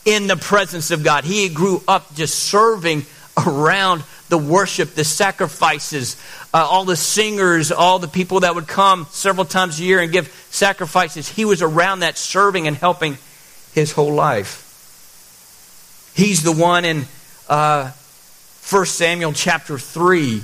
in 0.04 0.26
the 0.26 0.36
presence 0.36 0.90
of 0.90 1.02
God. 1.02 1.24
He 1.24 1.48
grew 1.48 1.82
up 1.88 2.14
just 2.14 2.38
serving 2.38 3.06
around 3.46 4.02
the 4.28 4.38
worship, 4.38 4.94
the 4.94 5.04
sacrifices, 5.04 6.16
uh, 6.52 6.58
all 6.58 6.84
the 6.84 6.96
singers, 6.96 7.70
all 7.70 7.98
the 7.98 8.08
people 8.08 8.40
that 8.40 8.54
would 8.54 8.66
come 8.66 9.06
several 9.10 9.44
times 9.44 9.78
a 9.78 9.84
year 9.84 10.00
and 10.00 10.10
give 10.12 10.28
sacrifices. 10.50 11.28
He 11.28 11.44
was 11.44 11.62
around 11.62 12.00
that 12.00 12.18
serving 12.18 12.66
and 12.66 12.76
helping 12.76 13.18
his 13.72 13.92
whole 13.92 14.14
life. 14.14 14.62
He's 16.16 16.42
the 16.42 16.52
one 16.52 16.84
in 16.84 17.04
uh, 17.48 17.92
1 18.68 18.86
Samuel 18.86 19.32
chapter 19.32 19.78
3 19.78 20.42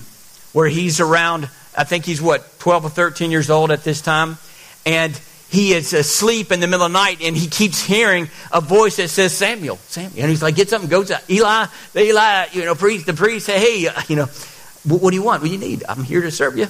where 0.53 0.69
he's 0.69 1.01
around, 1.01 1.49
I 1.77 1.83
think 1.83 2.05
he's 2.05 2.23
what, 2.23 2.61
12 2.61 2.85
or 2.85 2.89
13 2.89 3.33
years 3.33 3.51
old 3.51 3.73
at 3.73 3.83
this 3.83 4.01
time. 4.01 4.39
And 4.87 5.19
he 5.51 5.73
is 5.73 5.93
asleep 5.93 6.53
in 6.53 6.61
the 6.61 6.69
middle 6.69 6.87
of 6.87 6.93
the 6.93 6.99
night 6.99 7.21
and 7.21 7.37
he 7.37 7.49
keeps 7.49 7.85
hearing 7.85 8.29
a 8.53 8.61
voice 8.61 8.97
that 8.99 9.09
says, 9.09 9.37
Samuel, 9.37 9.77
Samuel. 9.77 10.21
And 10.21 10.31
he's 10.31 10.41
like, 10.41 10.55
get 10.55 10.69
something, 10.69 10.89
goes 10.89 11.11
out. 11.11 11.29
Eli, 11.29 11.67
Eli, 11.97 12.47
you 12.53 12.65
know, 12.65 12.77
priest, 12.77 13.07
the 13.07 13.13
priest 13.13 13.47
say, 13.47 13.59
hey, 13.59 13.89
uh, 13.89 14.01
you 14.07 14.15
know, 14.15 14.27
what, 14.85 15.03
what, 15.03 15.11
do 15.11 15.17
you 15.17 15.25
want? 15.25 15.43
What 15.43 15.49
do 15.49 15.53
you 15.53 15.59
need? 15.59 15.83
I'm 15.89 16.05
here 16.05 16.23
to 16.23 16.31
serve 16.31 16.57
you. 16.57 16.67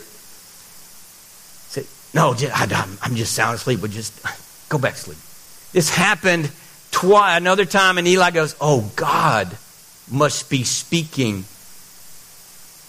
Say, 1.68 1.85
no, 2.14 2.32
just, 2.32 2.50
I, 2.59 2.97
I'm 3.02 3.14
just 3.14 3.35
sound 3.35 3.56
asleep, 3.56 3.82
but 3.82 3.90
just 3.90 4.18
go 4.71 4.78
back 4.78 4.94
to 4.94 4.99
sleep. 4.99 5.18
This 5.75 5.90
happened 5.90 6.50
twice, 6.92 7.37
another 7.37 7.66
time, 7.66 7.99
and 7.99 8.09
Eli 8.09 8.30
goes, 8.30 8.56
oh, 8.59 8.90
God 8.97 9.54
must 10.11 10.50
be 10.50 10.64
speaking 10.64 11.44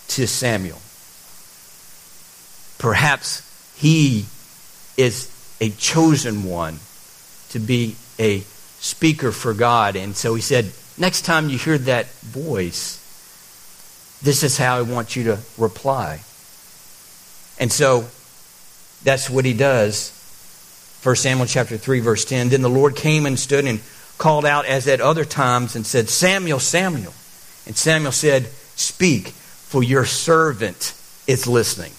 to 0.09 0.27
Samuel. 0.27 0.81
Perhaps 2.77 3.41
he 3.77 4.25
is 4.97 5.29
a 5.61 5.69
chosen 5.69 6.43
one 6.43 6.79
to 7.49 7.59
be 7.59 7.95
a 8.19 8.39
speaker 8.79 9.31
for 9.31 9.53
God. 9.53 9.95
And 9.95 10.15
so 10.15 10.35
he 10.35 10.41
said, 10.41 10.71
Next 10.97 11.23
time 11.23 11.49
you 11.49 11.57
hear 11.57 11.77
that 11.79 12.11
voice, 12.21 12.99
this 14.21 14.43
is 14.43 14.57
how 14.57 14.77
I 14.77 14.81
want 14.83 15.15
you 15.15 15.23
to 15.25 15.39
reply. 15.57 16.19
And 17.59 17.71
so 17.71 18.07
that's 19.03 19.29
what 19.29 19.45
he 19.45 19.53
does. 19.53 20.11
1 21.03 21.15
Samuel 21.15 21.47
chapter 21.47 21.77
3, 21.77 21.99
verse 21.99 22.25
10. 22.25 22.49
Then 22.49 22.61
the 22.61 22.69
Lord 22.69 22.95
came 22.95 23.25
and 23.25 23.39
stood 23.39 23.65
and 23.65 23.79
called 24.17 24.45
out 24.45 24.65
as 24.65 24.87
at 24.87 25.01
other 25.01 25.25
times 25.25 25.75
and 25.75 25.85
said, 25.85 26.09
Samuel, 26.09 26.59
Samuel. 26.59 27.13
And 27.65 27.75
Samuel 27.75 28.11
said, 28.11 28.47
Speak, 28.75 29.29
for 29.29 29.83
your 29.83 30.05
servant 30.05 30.93
is 31.27 31.47
listening. 31.47 31.91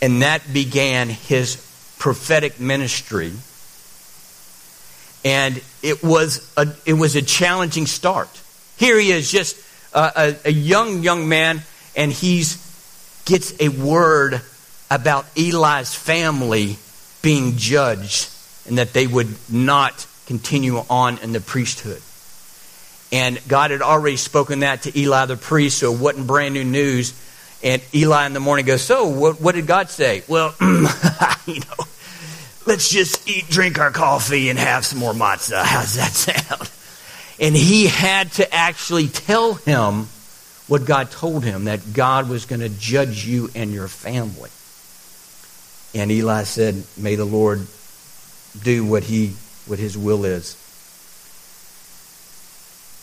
And 0.00 0.22
that 0.22 0.52
began 0.52 1.08
his 1.08 1.56
prophetic 1.98 2.58
ministry. 2.58 3.32
And 5.24 5.60
it 5.82 6.02
was 6.02 6.52
a, 6.56 6.74
it 6.84 6.94
was 6.94 7.14
a 7.14 7.22
challenging 7.22 7.86
start. 7.86 8.28
Here 8.76 8.98
he 8.98 9.12
is, 9.12 9.30
just 9.30 9.56
a, 9.94 10.12
a, 10.16 10.48
a 10.48 10.52
young, 10.52 11.02
young 11.02 11.28
man, 11.28 11.62
and 11.94 12.10
he's 12.12 12.60
gets 13.24 13.54
a 13.60 13.68
word 13.68 14.42
about 14.90 15.26
Eli's 15.36 15.94
family 15.94 16.76
being 17.22 17.56
judged 17.56 18.31
and 18.66 18.78
that 18.78 18.92
they 18.92 19.06
would 19.06 19.34
not 19.50 20.06
continue 20.26 20.78
on 20.78 21.18
in 21.18 21.32
the 21.32 21.40
priesthood. 21.40 22.00
And 23.12 23.38
God 23.46 23.70
had 23.70 23.82
already 23.82 24.16
spoken 24.16 24.60
that 24.60 24.82
to 24.82 24.98
Eli 24.98 25.26
the 25.26 25.36
priest, 25.36 25.78
so 25.78 25.92
it 25.92 26.00
wasn't 26.00 26.26
brand 26.26 26.54
new 26.54 26.64
news. 26.64 27.12
And 27.62 27.82
Eli 27.94 28.26
in 28.26 28.32
the 28.32 28.40
morning 28.40 28.64
goes, 28.64 28.82
So, 28.82 29.08
what, 29.08 29.40
what 29.40 29.54
did 29.54 29.66
God 29.66 29.90
say? 29.90 30.22
Well, 30.28 30.54
you 30.60 31.60
know, 31.60 31.84
let's 32.66 32.88
just 32.88 33.28
eat, 33.28 33.48
drink 33.48 33.78
our 33.78 33.90
coffee, 33.90 34.48
and 34.48 34.58
have 34.58 34.86
some 34.86 34.98
more 34.98 35.12
matzah. 35.12 35.62
How's 35.64 35.94
that 35.94 36.12
sound? 36.12 36.70
And 37.38 37.54
he 37.54 37.86
had 37.86 38.32
to 38.32 38.54
actually 38.54 39.08
tell 39.08 39.54
him 39.54 40.06
what 40.66 40.86
God 40.86 41.10
told 41.10 41.44
him 41.44 41.64
that 41.64 41.92
God 41.92 42.28
was 42.28 42.46
going 42.46 42.60
to 42.60 42.68
judge 42.68 43.26
you 43.26 43.50
and 43.54 43.72
your 43.72 43.88
family. 43.88 44.50
And 45.94 46.10
Eli 46.10 46.44
said, 46.44 46.82
May 46.96 47.16
the 47.16 47.26
Lord 47.26 47.66
do 48.60 48.84
what 48.84 49.04
he 49.04 49.34
what 49.66 49.78
his 49.78 49.96
will 49.96 50.24
is. 50.24 50.58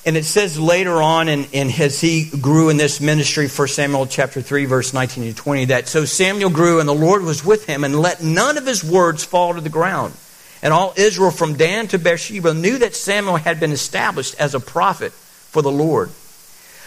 And 0.06 0.16
it 0.16 0.24
says 0.26 0.58
later 0.58 1.02
on, 1.02 1.28
in, 1.28 1.46
in 1.52 1.70
as 1.70 2.00
he 2.00 2.30
grew 2.42 2.70
in 2.70 2.78
this 2.78 3.02
ministry, 3.02 3.48
1 3.48 3.68
Samuel 3.68 4.08
chapter 4.08 4.42
3, 4.42 4.66
verse 4.66 4.94
19 4.94 5.26
to 5.26 5.34
20, 5.34 5.66
that 5.66 5.88
so 5.88 6.06
Samuel 6.06 6.50
grew 6.50 6.80
and 6.80 6.88
the 6.88 6.96
Lord 6.96 7.24
was 7.24 7.44
with 7.44 7.66
him 7.66 7.84
and 7.84 8.00
let 8.00 8.24
none 8.24 8.58
of 8.58 8.66
his 8.66 8.84
words 8.84 9.26
fall 9.26 9.54
to 9.54 9.62
the 9.62 9.70
ground. 9.70 10.14
And 10.62 10.74
all 10.74 10.94
Israel 10.98 11.32
from 11.32 11.56
Dan 11.56 11.88
to 11.90 12.00
Beersheba 12.00 12.54
knew 12.54 12.78
that 12.80 12.96
Samuel 12.96 13.38
had 13.38 13.60
been 13.60 13.72
established 13.72 14.36
as 14.40 14.56
a 14.56 14.60
prophet 14.60 15.12
for 15.12 15.62
the 15.62 15.72
Lord. 15.72 16.10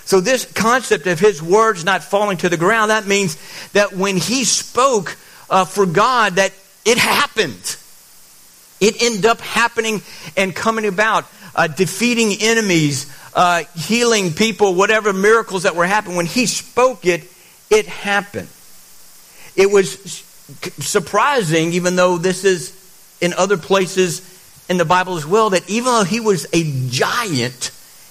So 0.05 0.21
this 0.21 0.51
concept 0.51 1.07
of 1.07 1.21
his 1.21 1.43
words 1.43 1.85
not 1.85 2.03
falling 2.03 2.39
to 2.39 2.49
the 2.49 2.57
ground, 2.57 2.91
that 2.91 3.07
means 3.07 3.37
that 3.73 3.93
when 3.93 4.17
he 4.17 4.45
spoke 4.45 5.17
uh, 5.49 5.65
for 5.65 5.87
God, 5.87 6.35
that 6.37 6.53
it 6.85 6.99
happened. 6.99 7.77
It 8.83 9.01
ended 9.01 9.27
up 9.27 9.41
happening 9.41 10.03
and 10.37 10.53
coming 10.53 10.87
about, 10.87 11.25
uh, 11.55 11.69
defeating 11.69 12.37
enemies, 12.41 13.07
uh, 13.33 13.63
healing 13.77 14.33
people, 14.33 14.75
whatever 14.75 15.13
miracles 15.13 15.63
that 15.63 15.77
were 15.77 15.87
happening. 15.87 16.17
When 16.17 16.27
he 16.27 16.47
spoke 16.47 17.07
it, 17.07 17.23
it 17.71 17.87
happened. 17.87 18.49
It 19.55 19.71
was 19.71 20.25
surprising, 20.81 21.75
even 21.75 21.95
though 21.95 22.19
this 22.19 22.45
is 22.45 22.77
in 23.21 23.33
other 23.35 23.57
places 23.57 24.21
in 24.69 24.79
the 24.79 24.85
Bible 24.85 25.17
as 25.17 25.25
well, 25.25 25.51
that 25.51 25.71
even 25.71 25.85
though 25.85 26.05
he 26.05 26.19
was 26.19 26.49
a 26.53 26.89
giant 26.89 27.71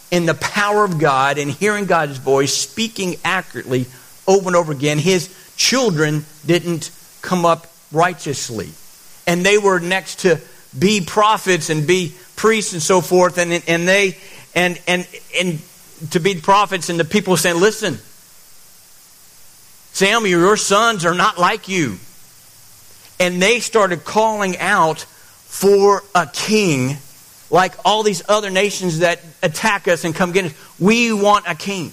in 0.10 0.26
the 0.26 0.36
power 0.36 0.86
of 0.86 1.00
God 1.00 1.38
and 1.38 1.52
hearing 1.52 1.86
God's 1.86 2.18
voice, 2.18 2.54
speaking 2.54 3.18
accurately 3.26 3.88
over 4.26 4.48
and 4.48 4.56
over 4.56 4.72
again, 4.72 5.00
his 5.00 5.36
children 5.58 6.26
didn't 6.46 6.92
come 7.22 7.46
up 7.46 7.68
righteously. 7.92 8.70
And 9.28 9.46
they 9.46 9.58
were 9.58 9.80
next 9.80 10.20
to 10.22 10.40
be 10.78 11.02
prophets 11.02 11.70
and 11.70 11.86
be 11.86 12.14
priests 12.36 12.74
and 12.74 12.82
so 12.82 13.02
forth, 13.02 13.38
and, 13.38 13.64
and 13.68 13.88
they 13.88 14.18
and 14.56 14.80
and 14.88 15.08
and 15.40 15.60
to 16.12 16.20
be 16.20 16.36
prophets, 16.36 16.90
and 16.90 17.00
the 17.00 17.06
people 17.06 17.38
saying, 17.38 17.60
Listen, 17.60 18.00
Samuel, 19.94 20.40
your 20.40 20.58
sons 20.58 21.06
are 21.06 21.14
not 21.14 21.38
like 21.38 21.68
you. 21.68 21.98
And 23.20 23.42
they 23.42 23.60
started 23.60 24.04
calling 24.04 24.58
out 24.58 25.02
for 25.02 26.04
a 26.16 26.26
king 26.26 26.98
like 27.52 27.74
all 27.84 28.02
these 28.02 28.24
other 28.30 28.50
nations 28.50 29.00
that 29.00 29.20
attack 29.44 29.88
us 29.88 30.06
and 30.06 30.16
come 30.16 30.32
get 30.32 30.46
us. 30.46 30.80
We 30.80 31.14
want 31.14 31.46
a 31.48 31.54
king. 31.54 31.92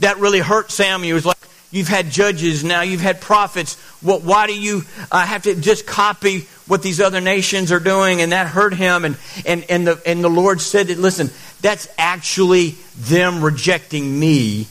That 0.00 0.18
really 0.18 0.40
hurt 0.40 0.72
Samuel. 0.72 1.10
It 1.10 1.14
was 1.14 1.26
like, 1.26 1.38
you've 1.70 1.88
had 1.88 2.10
judges, 2.10 2.64
now 2.64 2.80
you've 2.80 3.02
had 3.02 3.20
prophets. 3.20 3.76
Well, 4.02 4.20
why 4.20 4.46
do 4.46 4.58
you 4.58 4.82
uh, 5.12 5.24
have 5.24 5.42
to 5.42 5.54
just 5.54 5.86
copy 5.86 6.48
what 6.66 6.82
these 6.82 7.00
other 7.00 7.20
nations 7.20 7.70
are 7.72 7.80
doing? 7.80 8.20
And 8.20 8.32
that 8.32 8.46
hurt 8.46 8.74
him. 8.74 9.04
And, 9.04 9.16
and, 9.46 9.64
and, 9.68 9.86
the, 9.86 10.02
and 10.06 10.22
the 10.22 10.30
Lord 10.30 10.60
said, 10.60 10.88
that, 10.88 10.98
listen, 10.98 11.30
that's 11.60 11.88
actually 11.98 12.76
them 12.96 13.42
rejecting 13.42 14.18
me. 14.18 14.66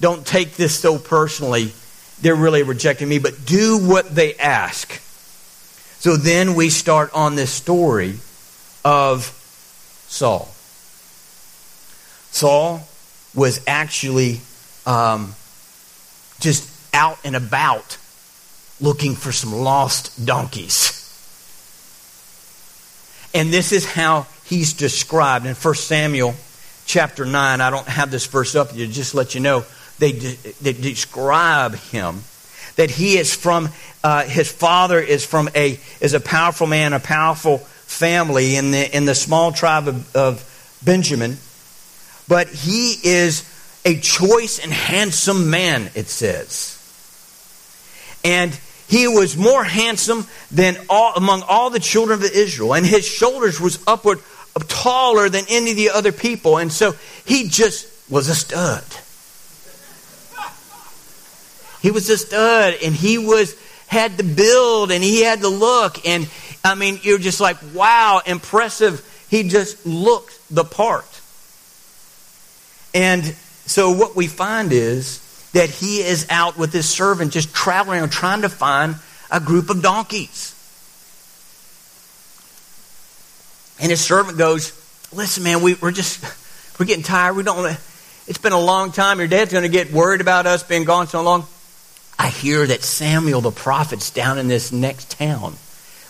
Don't 0.00 0.26
take 0.26 0.56
this 0.56 0.78
so 0.78 0.98
personally. 0.98 1.72
They're 2.20 2.34
really 2.34 2.62
rejecting 2.62 3.08
me, 3.08 3.18
but 3.18 3.44
do 3.44 3.78
what 3.78 4.14
they 4.14 4.34
ask. 4.34 5.00
So 5.98 6.16
then 6.16 6.54
we 6.54 6.68
start 6.68 7.12
on 7.14 7.36
this 7.36 7.52
story 7.52 8.18
of 8.84 9.26
Saul. 10.08 10.52
Saul 12.32 12.86
was 13.34 13.60
actually 13.66 14.40
um, 14.86 15.34
just 16.40 16.68
out 16.94 17.18
and 17.24 17.36
about 17.36 17.98
looking 18.80 19.14
for 19.14 19.32
some 19.32 19.52
lost 19.52 20.26
donkeys. 20.26 20.98
And 23.34 23.52
this 23.52 23.72
is 23.72 23.86
how 23.86 24.26
he's 24.44 24.74
described 24.74 25.46
in 25.46 25.54
1 25.54 25.74
Samuel 25.74 26.34
chapter 26.84 27.24
9. 27.24 27.60
I 27.60 27.70
don't 27.70 27.88
have 27.88 28.10
this 28.10 28.26
verse 28.26 28.54
up 28.54 28.72
here, 28.72 28.86
just 28.86 29.14
let 29.14 29.34
you 29.34 29.40
know. 29.40 29.64
They, 29.98 30.12
de- 30.12 30.36
they 30.60 30.72
describe 30.72 31.74
him 31.74 32.22
that 32.76 32.90
he 32.90 33.16
is 33.16 33.34
from, 33.34 33.68
uh, 34.02 34.24
his 34.24 34.50
father 34.50 34.98
is 34.98 35.24
from 35.24 35.48
a, 35.54 35.78
is 36.00 36.14
a 36.14 36.20
powerful 36.20 36.66
man, 36.66 36.92
a 36.92 37.00
powerful 37.00 37.58
family 37.58 38.56
in 38.56 38.70
the, 38.70 38.96
in 38.96 39.04
the 39.04 39.14
small 39.14 39.52
tribe 39.52 39.88
of, 39.88 40.16
of 40.16 40.80
Benjamin. 40.84 41.36
But 42.28 42.48
he 42.48 42.96
is 43.02 43.48
a 43.84 43.98
choice 43.98 44.58
and 44.58 44.72
handsome 44.72 45.50
man, 45.50 45.90
it 45.94 46.08
says. 46.08 46.78
And 48.24 48.58
he 48.92 49.08
was 49.08 49.38
more 49.38 49.64
handsome 49.64 50.26
than 50.50 50.76
all 50.90 51.14
among 51.14 51.40
all 51.48 51.70
the 51.70 51.80
children 51.80 52.18
of 52.18 52.30
Israel, 52.30 52.74
and 52.74 52.84
his 52.84 53.06
shoulders 53.06 53.58
was 53.58 53.82
upward 53.86 54.18
uh, 54.54 54.60
taller 54.68 55.30
than 55.30 55.46
any 55.48 55.70
of 55.70 55.78
the 55.78 55.88
other 55.88 56.12
people, 56.12 56.58
and 56.58 56.70
so 56.70 56.94
he 57.24 57.48
just 57.48 57.88
was 58.10 58.28
a 58.28 58.34
stud. 58.34 58.84
He 61.80 61.90
was 61.90 62.10
a 62.10 62.18
stud, 62.18 62.74
and 62.84 62.94
he 62.94 63.16
was 63.16 63.56
had 63.86 64.18
the 64.18 64.24
build, 64.24 64.92
and 64.92 65.02
he 65.02 65.22
had 65.22 65.40
the 65.40 65.48
look, 65.48 66.06
and 66.06 66.28
I 66.62 66.74
mean, 66.74 67.00
you're 67.00 67.16
just 67.16 67.40
like, 67.40 67.56
wow, 67.72 68.20
impressive. 68.26 69.00
He 69.30 69.48
just 69.48 69.86
looked 69.86 70.38
the 70.54 70.64
part. 70.64 71.08
And 72.92 73.24
so 73.64 73.90
what 73.90 74.14
we 74.14 74.26
find 74.26 74.70
is 74.70 75.21
that 75.52 75.70
he 75.70 76.00
is 76.00 76.26
out 76.30 76.56
with 76.56 76.72
his 76.72 76.88
servant 76.88 77.32
just 77.32 77.54
traveling 77.54 78.00
around 78.00 78.10
trying 78.10 78.42
to 78.42 78.48
find 78.48 78.96
a 79.30 79.40
group 79.40 79.70
of 79.70 79.82
donkeys. 79.82 80.54
And 83.80 83.90
his 83.90 84.00
servant 84.00 84.38
goes, 84.38 84.78
Listen, 85.12 85.44
man, 85.44 85.62
we, 85.62 85.74
we're 85.74 85.90
just, 85.90 86.22
we're 86.78 86.86
getting 86.86 87.04
tired. 87.04 87.36
We 87.36 87.42
don't 87.42 87.58
want 87.58 87.76
to, 87.76 87.80
it's 88.26 88.38
been 88.38 88.52
a 88.52 88.60
long 88.60 88.92
time. 88.92 89.18
Your 89.18 89.28
dad's 89.28 89.52
going 89.52 89.62
to 89.64 89.68
get 89.68 89.92
worried 89.92 90.20
about 90.20 90.46
us 90.46 90.62
being 90.62 90.84
gone 90.84 91.06
so 91.06 91.22
long. 91.22 91.46
I 92.18 92.28
hear 92.28 92.66
that 92.66 92.82
Samuel 92.82 93.40
the 93.40 93.50
prophet's 93.50 94.10
down 94.10 94.38
in 94.38 94.48
this 94.48 94.72
next 94.72 95.10
town. 95.10 95.56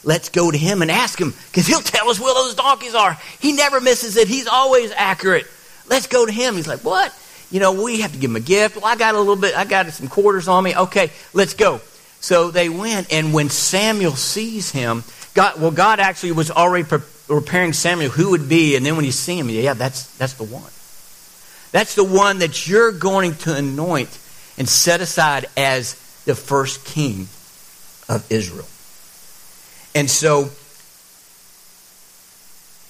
Let's 0.04 0.28
go 0.28 0.50
to 0.50 0.58
him 0.58 0.82
and 0.82 0.90
ask 0.90 1.20
him 1.20 1.32
because 1.50 1.66
he'll 1.66 1.80
tell 1.80 2.10
us 2.10 2.20
where 2.20 2.34
those 2.34 2.54
donkeys 2.54 2.94
are. 2.94 3.16
He 3.40 3.52
never 3.52 3.80
misses 3.80 4.16
it. 4.16 4.28
He's 4.28 4.46
always 4.48 4.92
accurate. 4.92 5.46
Let's 5.88 6.08
go 6.08 6.26
to 6.26 6.32
him. 6.32 6.56
He's 6.56 6.66
like, 6.66 6.80
what? 6.80 7.14
You 7.52 7.60
know, 7.60 7.84
we 7.84 8.00
have 8.00 8.12
to 8.12 8.18
give 8.18 8.30
him 8.30 8.36
a 8.36 8.40
gift. 8.40 8.76
Well, 8.76 8.86
I 8.86 8.96
got 8.96 9.14
a 9.14 9.18
little 9.18 9.36
bit, 9.36 9.56
I 9.56 9.66
got 9.66 9.86
some 9.90 10.08
quarters 10.08 10.48
on 10.48 10.64
me. 10.64 10.74
Okay, 10.74 11.10
let's 11.34 11.52
go. 11.52 11.82
So 12.20 12.50
they 12.50 12.70
went, 12.70 13.12
and 13.12 13.34
when 13.34 13.50
Samuel 13.50 14.12
sees 14.12 14.70
him, 14.70 15.04
God, 15.34 15.60
well, 15.60 15.70
God 15.70 16.00
actually 16.00 16.32
was 16.32 16.50
already 16.50 16.84
preparing 16.84 17.74
Samuel 17.74 18.10
who 18.10 18.30
would 18.30 18.48
be, 18.48 18.74
and 18.74 18.86
then 18.86 18.96
when 18.96 19.04
you 19.04 19.12
see 19.12 19.38
him, 19.38 19.50
yeah, 19.50 19.74
that's, 19.74 20.16
that's 20.16 20.34
the 20.34 20.44
one. 20.44 20.70
That's 21.72 21.94
the 21.94 22.04
one 22.04 22.38
that 22.38 22.66
you're 22.66 22.92
going 22.92 23.34
to 23.36 23.54
anoint 23.54 24.18
and 24.56 24.68
set 24.68 25.00
aside 25.00 25.46
as 25.56 25.94
the 26.24 26.34
first 26.34 26.84
king 26.86 27.28
of 28.08 28.26
Israel. 28.30 28.66
And 29.94 30.10
so, 30.10 30.50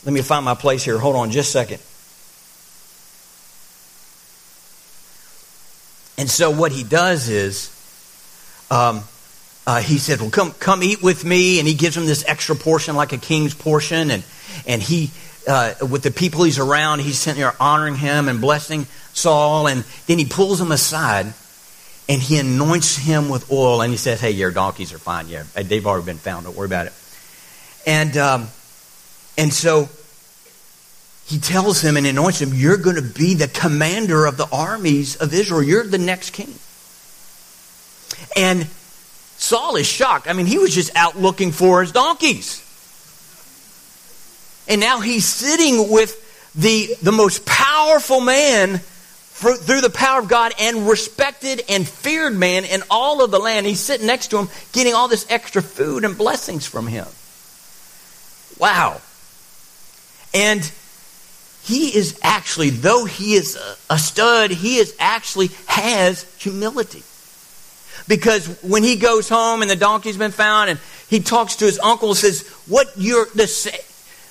let 0.04 0.12
me 0.12 0.23
find 0.23 0.45
my 0.45 0.54
place 0.54 0.85
here. 0.85 0.99
Hold 0.99 1.16
on 1.16 1.31
just 1.31 1.49
a 1.50 1.52
second. 1.52 1.81
And 6.22 6.30
so, 6.30 6.50
what 6.50 6.70
he 6.70 6.84
does 6.84 7.28
is, 7.28 7.68
um, 8.70 9.02
uh, 9.66 9.80
he 9.80 9.98
said, 9.98 10.20
"Well, 10.20 10.30
come, 10.30 10.52
come 10.52 10.80
eat 10.84 11.02
with 11.02 11.24
me," 11.24 11.58
and 11.58 11.66
he 11.66 11.74
gives 11.74 11.96
him 11.96 12.06
this 12.06 12.24
extra 12.28 12.54
portion, 12.54 12.94
like 12.94 13.12
a 13.12 13.18
king's 13.18 13.54
portion, 13.54 14.12
and 14.12 14.22
and 14.64 14.80
he, 14.80 15.10
uh, 15.48 15.74
with 15.90 16.04
the 16.04 16.12
people 16.12 16.44
he's 16.44 16.60
around, 16.60 17.00
he's 17.00 17.18
sitting 17.18 17.40
there 17.40 17.60
honoring 17.60 17.96
him 17.96 18.28
and 18.28 18.40
blessing 18.40 18.86
Saul, 19.12 19.66
and 19.66 19.82
then 20.06 20.20
he 20.20 20.24
pulls 20.24 20.60
him 20.60 20.70
aside, 20.70 21.34
and 22.08 22.22
he 22.22 22.38
anoints 22.38 22.94
him 22.94 23.28
with 23.28 23.50
oil, 23.50 23.82
and 23.82 23.90
he 23.90 23.96
says, 23.96 24.20
"Hey, 24.20 24.30
your 24.30 24.52
donkeys 24.52 24.92
are 24.92 24.98
fine. 24.98 25.26
Yeah, 25.26 25.42
they've 25.56 25.84
already 25.84 26.06
been 26.06 26.18
found. 26.18 26.44
Don't 26.44 26.54
worry 26.54 26.66
about 26.66 26.86
it." 26.86 26.92
And 27.84 28.16
um, 28.16 28.46
and 29.36 29.52
so 29.52 29.88
he 31.32 31.38
tells 31.38 31.80
him 31.80 31.96
and 31.96 32.06
anoints 32.06 32.42
him, 32.42 32.52
You're 32.52 32.76
going 32.76 32.96
to 32.96 33.02
be 33.02 33.32
the 33.32 33.48
commander 33.48 34.26
of 34.26 34.36
the 34.36 34.46
armies 34.52 35.16
of 35.16 35.32
Israel. 35.32 35.62
You're 35.62 35.82
the 35.82 35.96
next 35.96 36.30
king. 36.30 36.52
And 38.36 38.66
Saul 39.38 39.76
is 39.76 39.86
shocked. 39.86 40.28
I 40.28 40.34
mean, 40.34 40.44
he 40.44 40.58
was 40.58 40.74
just 40.74 40.94
out 40.94 41.18
looking 41.18 41.50
for 41.50 41.80
his 41.80 41.90
donkeys. 41.90 42.60
And 44.68 44.78
now 44.78 45.00
he's 45.00 45.24
sitting 45.24 45.90
with 45.90 46.18
the, 46.54 46.96
the 47.00 47.12
most 47.12 47.46
powerful 47.46 48.20
man 48.20 48.78
for, 48.78 49.54
through 49.54 49.80
the 49.80 49.88
power 49.88 50.20
of 50.20 50.28
God 50.28 50.52
and 50.60 50.86
respected 50.86 51.62
and 51.66 51.88
feared 51.88 52.34
man 52.34 52.66
in 52.66 52.82
all 52.90 53.24
of 53.24 53.30
the 53.30 53.38
land. 53.38 53.64
He's 53.64 53.80
sitting 53.80 54.06
next 54.06 54.28
to 54.28 54.38
him, 54.38 54.48
getting 54.72 54.92
all 54.92 55.08
this 55.08 55.24
extra 55.30 55.62
food 55.62 56.04
and 56.04 56.18
blessings 56.18 56.66
from 56.66 56.86
him. 56.88 57.06
Wow. 58.58 59.00
And 60.34 60.70
he 61.64 61.97
is 61.97 62.19
actually, 62.23 62.71
though 62.71 63.04
he 63.04 63.35
is 63.35 63.57
a 63.88 63.99
stud, 63.99 64.50
he 64.50 64.78
is 64.78 64.95
actually 64.99 65.50
has 65.66 66.25
humility. 66.38 67.02
Because 68.09 68.47
when 68.62 68.83
he 68.83 68.97
goes 68.97 69.28
home 69.28 69.62
and 69.62 69.71
the 69.71 69.76
donkey's 69.76 70.16
been 70.16 70.33
found 70.33 70.71
and 70.71 70.81
he 71.09 71.21
talks 71.21 71.57
to 71.57 71.64
his 71.64 71.78
uncle 71.78 72.09
and 72.09 72.19
says, 72.19 72.47
What 72.66 72.88
you're 72.97 73.26
the 73.26 73.47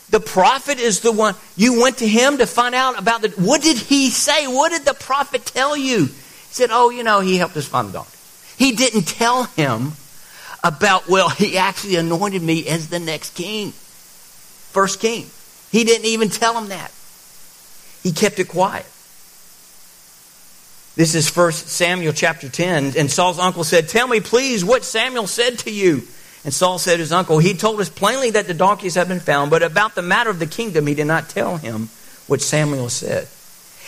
the 0.09 0.19
prophet 0.19 0.77
is 0.77 0.99
the 0.99 1.13
one 1.13 1.35
you 1.55 1.81
went 1.81 1.99
to 1.99 2.07
him 2.07 2.37
to 2.39 2.45
find 2.45 2.75
out 2.75 2.99
about 2.99 3.21
the 3.21 3.29
what 3.29 3.61
did 3.61 3.77
he 3.77 4.09
say? 4.09 4.47
What 4.47 4.71
did 4.71 4.83
the 4.83 4.93
prophet 4.93 5.45
tell 5.45 5.77
you? 5.77 6.07
He 6.07 6.53
said, 6.53 6.69
Oh, 6.71 6.89
you 6.89 7.03
know, 7.03 7.21
he 7.21 7.37
helped 7.37 7.55
us 7.55 7.65
find 7.65 7.89
the 7.89 7.93
donkey. 7.93 8.17
He 8.57 8.73
didn't 8.73 9.07
tell 9.07 9.45
him 9.45 9.93
about, 10.63 11.07
well, 11.07 11.29
he 11.29 11.57
actually 11.57 11.95
anointed 11.95 12.43
me 12.43 12.67
as 12.67 12.89
the 12.89 12.99
next 12.99 13.35
king. 13.35 13.71
First 13.71 14.99
king. 14.99 15.27
He 15.71 15.85
didn't 15.85 16.05
even 16.05 16.29
tell 16.29 16.57
him 16.57 16.67
that. 16.69 16.91
He 18.03 18.11
kept 18.11 18.39
it 18.39 18.47
quiet. 18.47 18.85
This 20.95 21.15
is 21.15 21.33
1 21.35 21.51
Samuel 21.53 22.13
chapter 22.13 22.49
10. 22.49 22.97
And 22.97 23.09
Saul's 23.09 23.39
uncle 23.39 23.63
said, 23.63 23.87
Tell 23.87 24.07
me, 24.07 24.19
please, 24.19 24.65
what 24.65 24.83
Samuel 24.83 25.27
said 25.27 25.59
to 25.59 25.71
you. 25.71 26.03
And 26.43 26.53
Saul 26.53 26.79
said 26.79 26.93
to 26.93 26.99
his 26.99 27.11
uncle, 27.11 27.39
He 27.39 27.53
told 27.53 27.79
us 27.79 27.89
plainly 27.89 28.31
that 28.31 28.47
the 28.47 28.53
donkeys 28.53 28.95
have 28.95 29.07
been 29.07 29.19
found, 29.19 29.51
but 29.51 29.63
about 29.63 29.95
the 29.95 30.01
matter 30.01 30.29
of 30.29 30.39
the 30.39 30.47
kingdom, 30.47 30.87
he 30.87 30.95
did 30.95 31.05
not 31.05 31.29
tell 31.29 31.57
him 31.57 31.89
what 32.27 32.41
Samuel 32.41 32.89
said. 32.89 33.27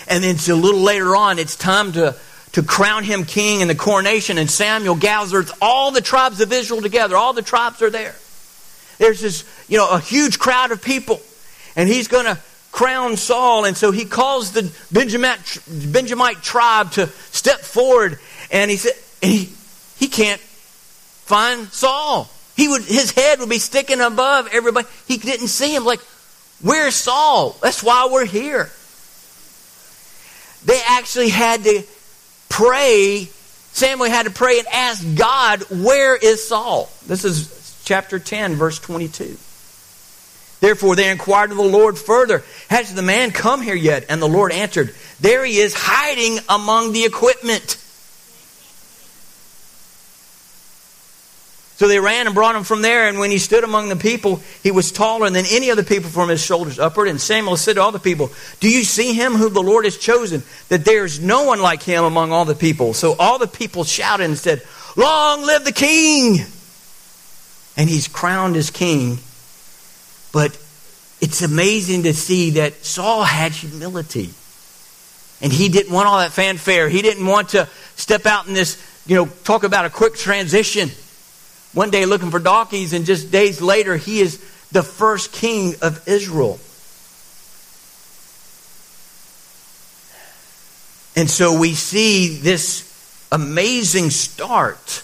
And 0.08 0.24
then 0.24 0.36
a 0.36 0.60
little 0.60 0.82
later 0.82 1.16
on, 1.16 1.40
it's 1.40 1.56
time 1.56 1.94
to, 1.94 2.16
to 2.54 2.64
crown 2.64 3.04
him 3.04 3.26
king 3.26 3.62
in 3.62 3.68
the 3.68 3.76
coronation, 3.76 4.38
and 4.38 4.50
Samuel 4.50 4.96
gathers 4.96 5.52
all 5.62 5.92
the 5.92 6.02
tribes 6.02 6.42
of 6.42 6.54
Israel 6.54 6.82
together. 6.82 7.18
All 7.18 7.34
the 7.34 7.42
tribes 7.42 7.82
are 7.82 7.90
there. 7.90 8.16
There's 9.00 9.22
this, 9.22 9.44
you 9.68 9.78
know, 9.78 9.90
a 9.90 10.00
huge 10.00 10.40
crowd 10.40 10.72
of 10.72 10.82
people. 10.82 11.22
And 11.76 11.90
he's 11.90 12.08
going 12.08 12.26
to 12.26 12.40
crown 12.74 13.16
Saul. 13.16 13.64
And 13.64 13.78
so 13.78 13.92
he 13.92 14.04
calls 14.04 14.52
the 14.52 14.70
Benjamite, 14.92 15.60
Benjamite 15.92 16.42
tribe 16.42 16.92
to 16.94 17.08
step 17.32 17.62
forward. 17.62 18.20
And 18.52 18.70
he 18.70 18.76
said, 18.76 18.94
and 19.22 19.32
he, 19.32 19.54
he 19.98 20.10
can't 20.10 20.42
find 20.42 21.68
Saul. 21.70 22.30
He 22.58 22.68
would, 22.68 22.82
his 22.82 23.12
head 23.12 23.40
would 23.40 23.50
be 23.50 23.60
sticking 23.60 24.02
above 24.02 24.50
everybody. 24.52 24.88
He 25.08 25.18
didn't 25.18 25.48
see 25.48 25.74
him. 25.74 25.86
Like, 25.86 26.02
where's 26.62 26.96
Saul? 26.96 27.56
That's 27.62 27.82
why 27.82 28.10
we're 28.12 28.26
here. 28.26 28.70
They 30.66 30.82
actually 30.88 31.30
had 31.30 31.64
to 31.64 31.84
pray. 32.50 33.30
Samuel 33.72 34.10
had 34.10 34.26
to 34.26 34.32
pray 34.32 34.60
and 34.60 34.68
ask 34.68 35.16
God, 35.16 35.64
where 35.70 36.16
is 36.16 36.48
Saul? 36.48 36.90
This 37.06 37.24
is 37.24 37.82
chapter 37.86 38.18
10, 38.20 38.56
verse 38.56 38.80
22. 38.80 39.38
Therefore, 40.64 40.96
they 40.96 41.12
inquired 41.12 41.52
of 41.52 41.58
the 41.58 41.64
Lord 41.64 41.98
further, 41.98 42.42
Has 42.70 42.94
the 42.94 43.02
man 43.02 43.32
come 43.32 43.62
here 43.62 43.76
yet? 43.76 44.06
And 44.08 44.22
the 44.22 44.30
Lord 44.30 44.54
answered, 44.54 44.96
There 45.20 45.44
he 45.44 45.58
is, 45.58 45.74
hiding 45.74 46.40
among 46.48 46.94
the 46.94 47.04
equipment. 47.04 47.72
So 51.76 51.90
they 51.90 52.00
ran 52.00 52.28
and 52.28 52.34
brought 52.34 52.56
him 52.56 52.64
from 52.64 52.82
there, 52.82 53.10
and 53.10 53.20
when 53.20 53.30
he 53.30 53.40
stood 53.40 53.66
among 53.66 53.90
the 53.90 53.98
people, 53.98 54.42
he 54.64 54.72
was 54.72 54.94
taller 54.94 55.30
than 55.30 55.44
any 55.52 55.70
of 55.70 55.76
the 55.76 55.84
people 55.84 56.10
from 56.10 56.30
his 56.30 56.42
shoulders 56.42 56.80
upward. 56.80 57.10
And 57.10 57.20
Samuel 57.20 57.58
said 57.58 57.74
to 57.74 57.82
all 57.82 57.92
the 57.92 58.00
people, 58.00 58.32
Do 58.62 58.70
you 58.70 58.86
see 58.86 59.12
him 59.12 59.34
whom 59.34 59.54
the 59.54 59.62
Lord 59.62 59.84
has 59.84 59.98
chosen? 59.98 60.44
That 60.70 60.86
there 60.86 61.04
is 61.04 61.20
no 61.20 61.44
one 61.44 61.62
like 61.62 61.84
him 61.84 62.06
among 62.06 62.32
all 62.32 62.46
the 62.46 62.56
people. 62.56 62.94
So 62.94 63.18
all 63.20 63.38
the 63.38 63.48
people 63.48 63.84
shouted 63.84 64.24
and 64.24 64.38
said, 64.38 64.64
Long 64.96 65.42
live 65.42 65.66
the 65.66 65.74
king! 65.74 66.46
And 67.76 67.90
he's 67.90 68.08
crowned 68.08 68.56
as 68.56 68.70
king 68.72 69.20
but 70.34 70.52
it's 71.22 71.42
amazing 71.42 72.04
to 72.04 72.14
see 72.14 72.50
that 72.52 72.84
Saul 72.84 73.24
had 73.24 73.54
humility. 73.54 74.32
And 75.42 75.54
he 75.54 75.70
didn't 75.70 75.94
want 75.94 76.08
all 76.10 76.20
that 76.20 76.34
fanfare. 76.34 76.90
He 76.90 77.02
didn't 77.02 77.26
want 77.26 77.50
to 77.50 77.70
step 77.96 78.26
out 78.26 78.48
in 78.48 78.54
this, 78.54 78.78
you 79.06 79.16
know, 79.16 79.28
talk 79.46 79.64
about 79.64 79.86
a 79.86 79.90
quick 79.90 80.16
transition. 80.16 80.90
One 81.74 81.92
day 81.92 82.06
looking 82.06 82.30
for 82.30 82.40
donkeys, 82.40 82.92
and 82.92 83.06
just 83.06 83.32
days 83.32 83.62
later, 83.62 83.96
he 83.96 84.20
is 84.20 84.38
the 84.72 84.84
first 84.84 85.32
king 85.32 85.76
of 85.82 86.06
Israel. 86.08 86.60
And 91.16 91.30
so 91.30 91.60
we 91.60 91.74
see 91.74 92.38
this 92.38 92.90
amazing 93.32 94.10
start 94.10 95.04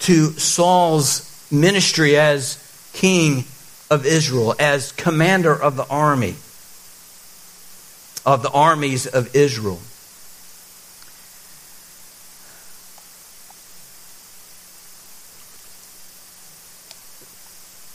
to 0.00 0.32
Saul's 0.32 1.28
ministry 1.50 2.16
as 2.16 2.58
king 2.92 3.44
of 3.92 4.06
Israel, 4.06 4.54
as 4.58 4.90
commander 4.92 5.54
of 5.54 5.76
the 5.76 5.86
army, 5.88 6.34
of 8.24 8.42
the 8.42 8.50
armies 8.50 9.06
of 9.06 9.36
Israel. 9.36 9.78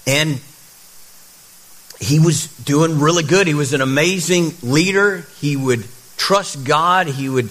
And 0.06 0.40
he 2.00 2.20
was 2.20 2.46
doing 2.60 3.00
really 3.00 3.24
good. 3.24 3.48
He 3.48 3.56
was 3.56 3.74
an 3.74 3.82
amazing 3.82 4.54
leader. 4.62 5.26
He 5.42 5.58
would 5.58 5.84
trust 6.16 6.64
God. 6.64 7.08
He 7.08 7.28
would 7.28 7.50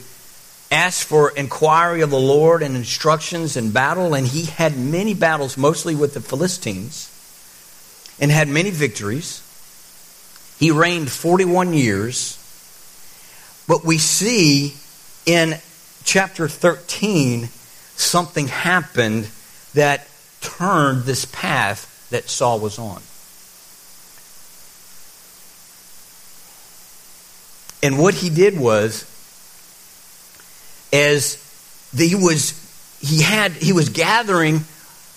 ask 0.70 1.04
for 1.04 1.30
inquiry 1.30 2.02
of 2.02 2.10
the 2.10 2.20
Lord 2.20 2.62
and 2.62 2.76
instructions 2.76 3.56
in 3.56 3.72
battle. 3.72 4.14
And 4.14 4.24
he 4.24 4.44
had 4.44 4.78
many 4.78 5.14
battles, 5.14 5.56
mostly 5.56 5.96
with 5.96 6.14
the 6.14 6.20
Philistines 6.20 7.10
and 8.20 8.30
had 8.30 8.48
many 8.48 8.70
victories. 8.70 9.42
He 10.58 10.70
reigned 10.70 11.10
41 11.10 11.72
years. 11.72 12.42
But 13.68 13.84
we 13.84 13.98
see 13.98 14.74
in 15.26 15.58
chapter 16.04 16.48
13 16.48 17.48
something 17.96 18.48
happened 18.48 19.28
that 19.74 20.08
turned 20.40 21.02
this 21.02 21.24
path 21.26 22.08
that 22.10 22.28
Saul 22.28 22.60
was 22.60 22.78
on. 22.78 23.02
And 27.82 27.98
what 27.98 28.14
he 28.14 28.30
did 28.30 28.58
was, 28.58 29.04
as 30.92 31.42
he 31.94 32.14
was, 32.14 32.54
he 33.00 33.22
had, 33.22 33.52
he 33.52 33.72
was 33.72 33.90
gathering, 33.90 34.64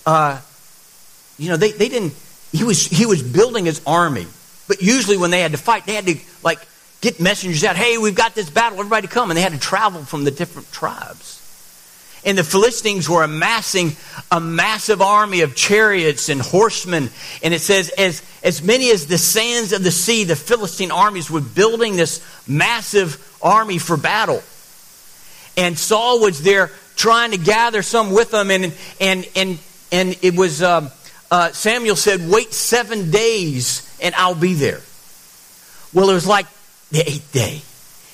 uh, 0.05 0.39
you 1.37 1.49
know, 1.49 1.57
they, 1.57 1.71
they 1.71 1.89
didn't, 1.89 2.13
he 2.51 2.63
was, 2.63 2.85
he 2.85 3.05
was 3.05 3.21
building 3.21 3.65
his 3.65 3.81
army. 3.85 4.27
But 4.67 4.81
usually 4.81 5.17
when 5.17 5.31
they 5.31 5.41
had 5.41 5.51
to 5.51 5.57
fight, 5.57 5.85
they 5.85 5.95
had 5.95 6.05
to 6.05 6.17
like 6.43 6.59
get 7.01 7.19
messengers 7.19 7.63
out. 7.63 7.75
Hey, 7.75 7.97
we've 7.97 8.15
got 8.15 8.35
this 8.35 8.49
battle. 8.49 8.79
Everybody 8.79 9.07
come. 9.07 9.31
And 9.31 9.37
they 9.37 9.41
had 9.41 9.53
to 9.53 9.59
travel 9.59 10.03
from 10.03 10.23
the 10.23 10.31
different 10.31 10.71
tribes. 10.71 11.37
And 12.25 12.37
the 12.37 12.43
Philistines 12.43 13.07
were 13.07 13.23
amassing 13.23 13.95
a 14.29 14.41
massive 14.41 15.01
army 15.01 15.41
of 15.41 15.55
chariots 15.55 16.27
and 16.27 16.41
horsemen. 16.41 17.09
And 17.41 17.53
it 17.53 17.61
says, 17.61 17.89
as, 17.97 18.21
as 18.43 18.61
many 18.61 18.91
as 18.91 19.07
the 19.07 19.17
sands 19.17 19.71
of 19.71 19.83
the 19.83 19.91
sea, 19.91 20.25
the 20.25 20.35
Philistine 20.35 20.91
armies 20.91 21.31
were 21.31 21.41
building 21.41 21.95
this 21.95 22.21
massive 22.47 23.37
army 23.41 23.77
for 23.77 23.95
battle. 23.95 24.43
And 25.55 25.79
Saul 25.79 26.19
was 26.19 26.43
there 26.43 26.71
trying 26.95 27.31
to 27.31 27.37
gather 27.37 27.81
some 27.81 28.11
with 28.11 28.31
them. 28.31 28.51
And, 28.51 28.73
and, 28.99 29.27
and, 29.35 29.57
and 29.91 30.17
it 30.21 30.35
was, 30.35 30.61
um, 30.61 30.91
uh, 31.31 31.51
Samuel 31.51 31.95
said, 31.95 32.29
wait 32.29 32.53
seven 32.53 33.11
days 33.11 33.85
and 34.01 34.15
I'll 34.15 34.35
be 34.35 34.53
there. 34.53 34.81
Well, 35.93 36.09
it 36.09 36.13
was 36.13 36.27
like 36.27 36.47
the 36.91 36.99
eighth 36.99 37.31
day. 37.31 37.61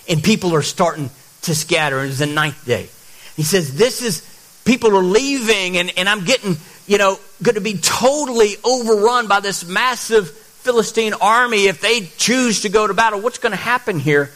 And 0.08 0.24
people 0.24 0.54
are 0.56 0.62
starting 0.62 1.10
to 1.44 1.56
scatter. 1.56 2.04
It 2.04 2.08
was 2.08 2.20
the 2.20 2.28
ninth 2.28 2.66
day. 2.66 2.90
He 3.36 3.44
says, 3.44 3.76
This 3.76 4.02
is, 4.02 4.22
people 4.66 4.96
are 4.96 5.04
leaving, 5.04 5.78
and, 5.78 5.92
and 5.98 6.08
I'm 6.08 6.26
getting, 6.26 6.58
you 6.88 6.98
know, 6.98 7.20
going 7.42 7.56
to 7.56 7.62
be 7.62 7.78
totally 7.78 8.56
overrun 8.64 9.28
by 9.28 9.40
this 9.40 9.66
massive 9.66 10.30
Philistine 10.30 11.14
army 11.14 11.66
if 11.66 11.82
they 11.82 12.02
choose 12.02 12.62
to 12.62 12.70
go 12.70 12.88
to 12.88 12.94
battle. 12.94 13.20
What's 13.22 13.40
going 13.40 13.52
to 13.52 13.58
happen 13.58 14.00
here? 14.00 14.32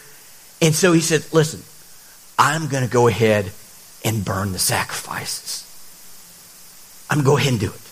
And 0.60 0.74
so 0.74 0.92
he 0.92 1.00
said, 1.00 1.24
Listen, 1.32 1.62
I'm 2.38 2.68
going 2.68 2.84
to 2.84 2.90
go 2.90 3.06
ahead 3.06 3.50
and 4.04 4.24
burn 4.24 4.52
the 4.52 4.58
sacrifices. 4.58 5.66
I'm 7.08 7.18
going 7.18 7.24
to 7.24 7.30
go 7.30 7.36
ahead 7.36 7.52
and 7.52 7.60
do 7.60 7.72
it. 7.72 7.89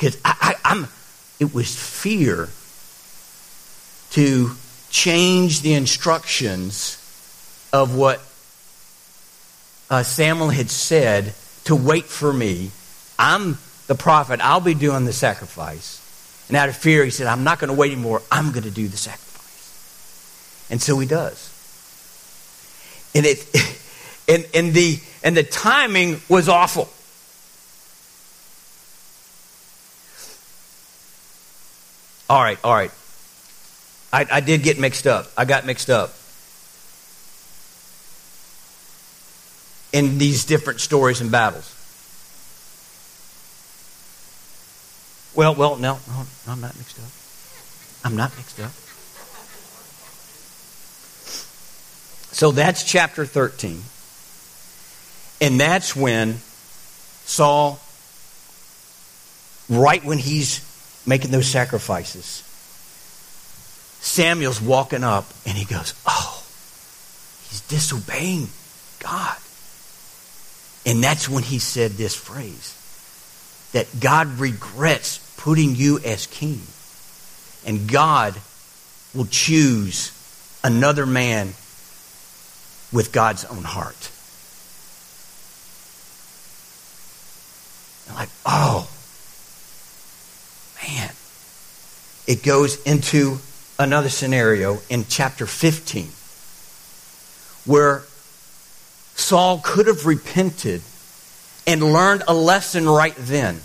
Because 0.00 0.18
I, 0.24 0.54
I, 0.64 0.72
I'm, 0.72 0.88
it 1.38 1.52
was 1.52 1.76
fear 1.78 2.48
to 4.12 4.52
change 4.88 5.60
the 5.60 5.74
instructions 5.74 6.96
of 7.70 7.94
what 7.94 8.22
uh, 9.90 10.02
Samuel 10.02 10.48
had 10.48 10.70
said 10.70 11.34
to 11.64 11.76
wait 11.76 12.06
for 12.06 12.32
me. 12.32 12.70
I'm 13.18 13.58
the 13.88 13.94
prophet. 13.94 14.40
I'll 14.40 14.60
be 14.60 14.72
doing 14.72 15.04
the 15.04 15.12
sacrifice. 15.12 15.98
And 16.48 16.56
out 16.56 16.70
of 16.70 16.76
fear, 16.76 17.04
he 17.04 17.10
said, 17.10 17.26
I'm 17.26 17.44
not 17.44 17.58
going 17.58 17.68
to 17.68 17.76
wait 17.76 17.92
anymore. 17.92 18.22
I'm 18.32 18.52
going 18.52 18.62
to 18.62 18.70
do 18.70 18.88
the 18.88 18.96
sacrifice. 18.96 20.66
And 20.70 20.80
so 20.80 20.98
he 20.98 21.06
does. 21.06 21.46
And 23.14 23.26
it 23.26 23.46
and, 24.28 24.46
and 24.54 24.72
the 24.72 24.98
and 25.22 25.36
the 25.36 25.42
timing 25.42 26.22
was 26.30 26.48
awful. 26.48 26.88
All 32.30 32.42
right, 32.42 32.58
all 32.64 32.74
right. 32.74 32.92
I, 34.10 34.26
I 34.30 34.40
did 34.40 34.62
get 34.62 34.78
mixed 34.78 35.06
up. 35.06 35.30
I 35.36 35.44
got 35.44 35.66
mixed 35.66 35.90
up. 35.90 36.12
in 39.92 40.18
these 40.18 40.44
different 40.44 40.80
stories 40.80 41.20
and 41.20 41.30
battles? 41.30 41.76
Well, 45.34 45.54
well, 45.54 45.76
no, 45.76 45.98
no, 46.06 46.26
I'm 46.48 46.60
not 46.60 46.76
mixed 46.76 46.98
up. 46.98 48.04
I'm 48.04 48.16
not 48.16 48.36
mixed 48.36 48.60
up. 48.60 48.72
So 52.32 52.52
that's 52.52 52.84
chapter 52.84 53.24
13. 53.24 53.82
And 55.42 55.60
that's 55.60 55.96
when 55.96 56.38
Saul, 57.24 57.80
right 59.68 60.04
when 60.04 60.18
he's 60.18 60.60
making 61.10 61.32
those 61.32 61.48
sacrifices, 61.48 62.44
Samuel's 64.00 64.62
walking 64.62 65.02
up 65.02 65.26
and 65.44 65.58
he 65.58 65.64
goes, 65.64 65.92
Oh, 66.06 66.42
he's 67.48 67.60
disobeying 67.62 68.48
God. 69.00 69.36
And 70.86 71.02
that's 71.02 71.28
when 71.28 71.42
he 71.42 71.58
said 71.58 71.92
this 71.92 72.14
phrase 72.14 72.76
that 73.72 73.88
God 74.00 74.38
regrets 74.38 75.18
putting 75.36 75.74
you 75.74 75.98
as 75.98 76.26
king. 76.26 76.60
And 77.66 77.90
God 77.90 78.34
will 79.12 79.26
choose 79.26 80.12
another 80.62 81.06
man 81.06 81.48
with 82.92 83.10
God's 83.12 83.44
own 83.44 83.64
heart. 83.64 84.10
Like, 88.14 88.30
oh, 88.44 88.88
man. 90.82 91.10
It 92.30 92.44
goes 92.44 92.80
into 92.84 93.40
another 93.76 94.08
scenario 94.08 94.78
in 94.88 95.04
chapter 95.08 95.46
15 95.46 96.10
where 97.66 98.04
Saul 99.16 99.60
could 99.64 99.88
have 99.88 100.06
repented 100.06 100.80
and 101.66 101.82
learned 101.82 102.22
a 102.28 102.32
lesson 102.32 102.88
right 102.88 103.16
then. 103.18 103.58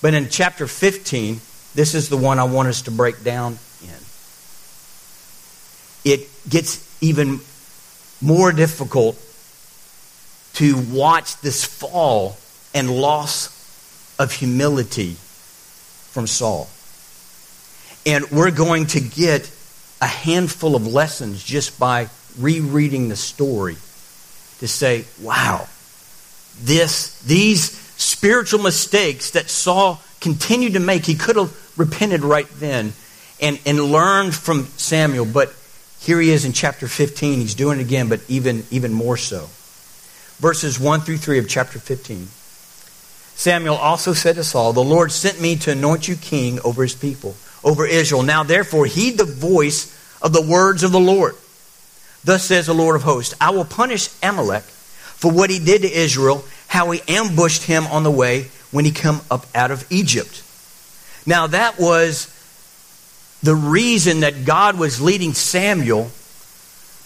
But 0.00 0.12
in 0.12 0.28
chapter 0.28 0.66
15, 0.66 1.40
this 1.76 1.94
is 1.94 2.08
the 2.08 2.16
one 2.16 2.40
I 2.40 2.44
want 2.44 2.66
us 2.66 2.82
to 2.82 2.90
break 2.90 3.22
down 3.22 3.60
in. 3.80 3.94
It 6.04 6.28
gets 6.48 6.84
even 7.00 7.42
more 8.20 8.50
difficult 8.50 9.14
to 10.54 10.76
watch 10.90 11.40
this 11.42 11.64
fall 11.64 12.38
and 12.74 12.90
loss 12.90 14.16
of 14.18 14.32
humility 14.32 15.14
from 16.10 16.26
Saul. 16.26 16.68
And 18.04 18.30
we're 18.30 18.50
going 18.50 18.86
to 18.88 19.00
get 19.00 19.50
a 20.00 20.06
handful 20.06 20.74
of 20.74 20.86
lessons 20.86 21.42
just 21.42 21.78
by 21.78 22.08
rereading 22.38 23.08
the 23.08 23.16
story 23.16 23.76
to 24.58 24.68
say, 24.68 25.04
wow, 25.20 25.68
this, 26.60 27.20
these 27.22 27.70
spiritual 27.70 28.62
mistakes 28.62 29.30
that 29.32 29.48
Saul 29.48 30.00
continued 30.20 30.74
to 30.74 30.80
make, 30.80 31.04
he 31.04 31.14
could 31.14 31.36
have 31.36 31.78
repented 31.78 32.22
right 32.22 32.48
then 32.54 32.92
and, 33.40 33.60
and 33.66 33.80
learned 33.80 34.34
from 34.34 34.64
Samuel. 34.76 35.26
But 35.26 35.54
here 36.00 36.20
he 36.20 36.30
is 36.30 36.44
in 36.44 36.52
chapter 36.52 36.88
15. 36.88 37.40
He's 37.40 37.54
doing 37.54 37.78
it 37.78 37.82
again, 37.82 38.08
but 38.08 38.20
even, 38.28 38.64
even 38.70 38.92
more 38.92 39.16
so. 39.16 39.48
Verses 40.38 40.80
1 40.80 41.00
through 41.00 41.18
3 41.18 41.38
of 41.38 41.48
chapter 41.48 41.78
15. 41.78 42.28
Samuel 43.34 43.76
also 43.76 44.12
said 44.12 44.36
to 44.36 44.44
Saul, 44.44 44.72
The 44.72 44.82
Lord 44.82 45.10
sent 45.10 45.40
me 45.40 45.56
to 45.56 45.72
anoint 45.72 46.06
you 46.06 46.16
king 46.16 46.60
over 46.64 46.82
his 46.82 46.94
people, 46.94 47.36
over 47.64 47.86
Israel. 47.86 48.22
Now 48.22 48.42
therefore 48.42 48.86
heed 48.86 49.18
the 49.18 49.24
voice 49.24 49.96
of 50.20 50.32
the 50.32 50.42
words 50.42 50.82
of 50.82 50.92
the 50.92 51.00
Lord. 51.00 51.34
Thus 52.24 52.44
says 52.44 52.66
the 52.66 52.74
Lord 52.74 52.96
of 52.96 53.02
hosts 53.02 53.34
I 53.40 53.50
will 53.50 53.64
punish 53.64 54.08
Amalek 54.22 54.62
for 54.62 55.30
what 55.30 55.50
he 55.50 55.58
did 55.58 55.82
to 55.82 55.92
Israel, 55.92 56.44
how 56.68 56.90
he 56.90 57.00
ambushed 57.08 57.64
him 57.64 57.86
on 57.86 58.02
the 58.02 58.10
way 58.10 58.48
when 58.70 58.84
he 58.84 58.90
came 58.90 59.20
up 59.30 59.46
out 59.54 59.70
of 59.70 59.86
Egypt. 59.90 60.42
Now, 61.26 61.46
that 61.48 61.78
was 61.78 62.26
the 63.42 63.54
reason 63.54 64.20
that 64.20 64.44
God 64.44 64.78
was 64.78 65.00
leading 65.00 65.34
Samuel 65.34 66.10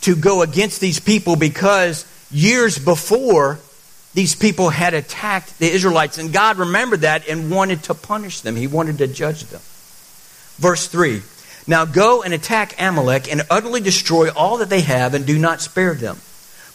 to 0.02 0.16
go 0.16 0.42
against 0.42 0.80
these 0.80 1.00
people 1.00 1.36
because 1.36 2.06
years 2.30 2.78
before, 2.78 3.58
these 4.14 4.34
people 4.34 4.70
had 4.70 4.94
attacked 4.94 5.58
the 5.58 5.70
Israelites, 5.70 6.16
and 6.18 6.32
God 6.32 6.56
remembered 6.56 7.02
that 7.02 7.28
and 7.28 7.50
wanted 7.50 7.82
to 7.84 7.94
punish 7.94 8.40
them. 8.40 8.56
He 8.56 8.66
wanted 8.66 8.98
to 8.98 9.06
judge 9.06 9.44
them. 9.44 9.60
Verse 10.58 10.86
3 10.86 11.22
now 11.66 11.84
go 11.84 12.22
and 12.22 12.32
attack 12.32 12.80
Amalek 12.80 13.30
and 13.30 13.42
utterly 13.50 13.80
destroy 13.80 14.30
all 14.30 14.58
that 14.58 14.70
they 14.70 14.82
have 14.82 15.14
and 15.14 15.26
do 15.26 15.38
not 15.38 15.60
spare 15.60 15.94
them, 15.94 16.18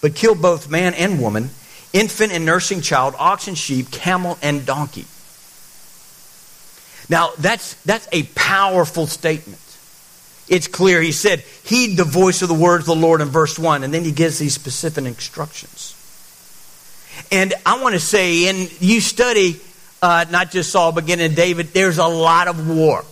but 0.02 0.16
kill 0.16 0.36
both 0.36 0.70
man 0.70 0.94
and 0.94 1.22
woman, 1.22 1.50
infant 1.94 2.34
and 2.34 2.46
nursing 2.46 2.82
child, 2.82 3.16
ox 3.18 3.48
and 3.48 3.58
sheep, 3.58 3.92
camel 3.92 4.38
and 4.42 4.66
donkey. 4.66 5.06
Now 7.10 7.32
that's, 7.38 7.76
that's 7.86 8.08
a 8.12 8.24
powerful 8.36 9.08
statement. 9.08 9.60
It's 10.50 10.68
clear. 10.68 11.02
He 11.02 11.14
said, 11.14 11.40
heed 11.64 11.96
the 11.96 12.04
voice 12.04 12.42
of 12.42 12.50
the 12.50 12.54
words 12.54 12.84
of 12.84 12.88
the 12.88 13.02
Lord 13.02 13.22
in 13.22 13.30
verse 13.30 13.58
1, 13.58 13.84
and 13.84 13.94
then 13.94 14.04
he 14.04 14.12
gives 14.12 14.38
these 14.38 14.54
specific 14.54 15.06
instructions. 15.06 15.96
And 17.32 17.54
I 17.66 17.82
want 17.82 17.94
to 17.94 18.02
say, 18.02 18.50
and 18.50 18.82
you 18.82 19.00
study 19.00 19.62
uh, 20.02 20.26
not 20.30 20.52
just 20.52 20.72
Saul, 20.72 20.92
but 20.92 21.06
again 21.06 21.22
in 21.22 21.36
David, 21.36 21.68
there's 21.68 22.00
a 22.00 22.08
lot 22.08 22.50
of 22.50 22.68
war 22.68 23.06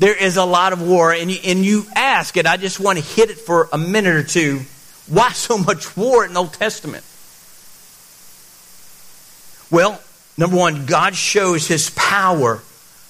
there 0.00 0.14
is 0.14 0.38
a 0.38 0.44
lot 0.44 0.72
of 0.72 0.82
war. 0.82 1.12
And 1.12 1.30
you, 1.30 1.38
and 1.44 1.64
you 1.64 1.86
ask 1.94 2.36
it, 2.36 2.46
I 2.46 2.56
just 2.56 2.80
want 2.80 2.98
to 2.98 3.04
hit 3.04 3.30
it 3.30 3.38
for 3.38 3.68
a 3.72 3.78
minute 3.78 4.16
or 4.16 4.24
two. 4.24 4.62
Why 5.06 5.30
so 5.30 5.58
much 5.58 5.96
war 5.96 6.24
in 6.24 6.32
the 6.32 6.40
Old 6.40 6.54
Testament? 6.54 7.04
Well, 9.70 10.00
number 10.36 10.56
one, 10.56 10.86
God 10.86 11.14
shows 11.14 11.68
his 11.68 11.90
power 11.90 12.56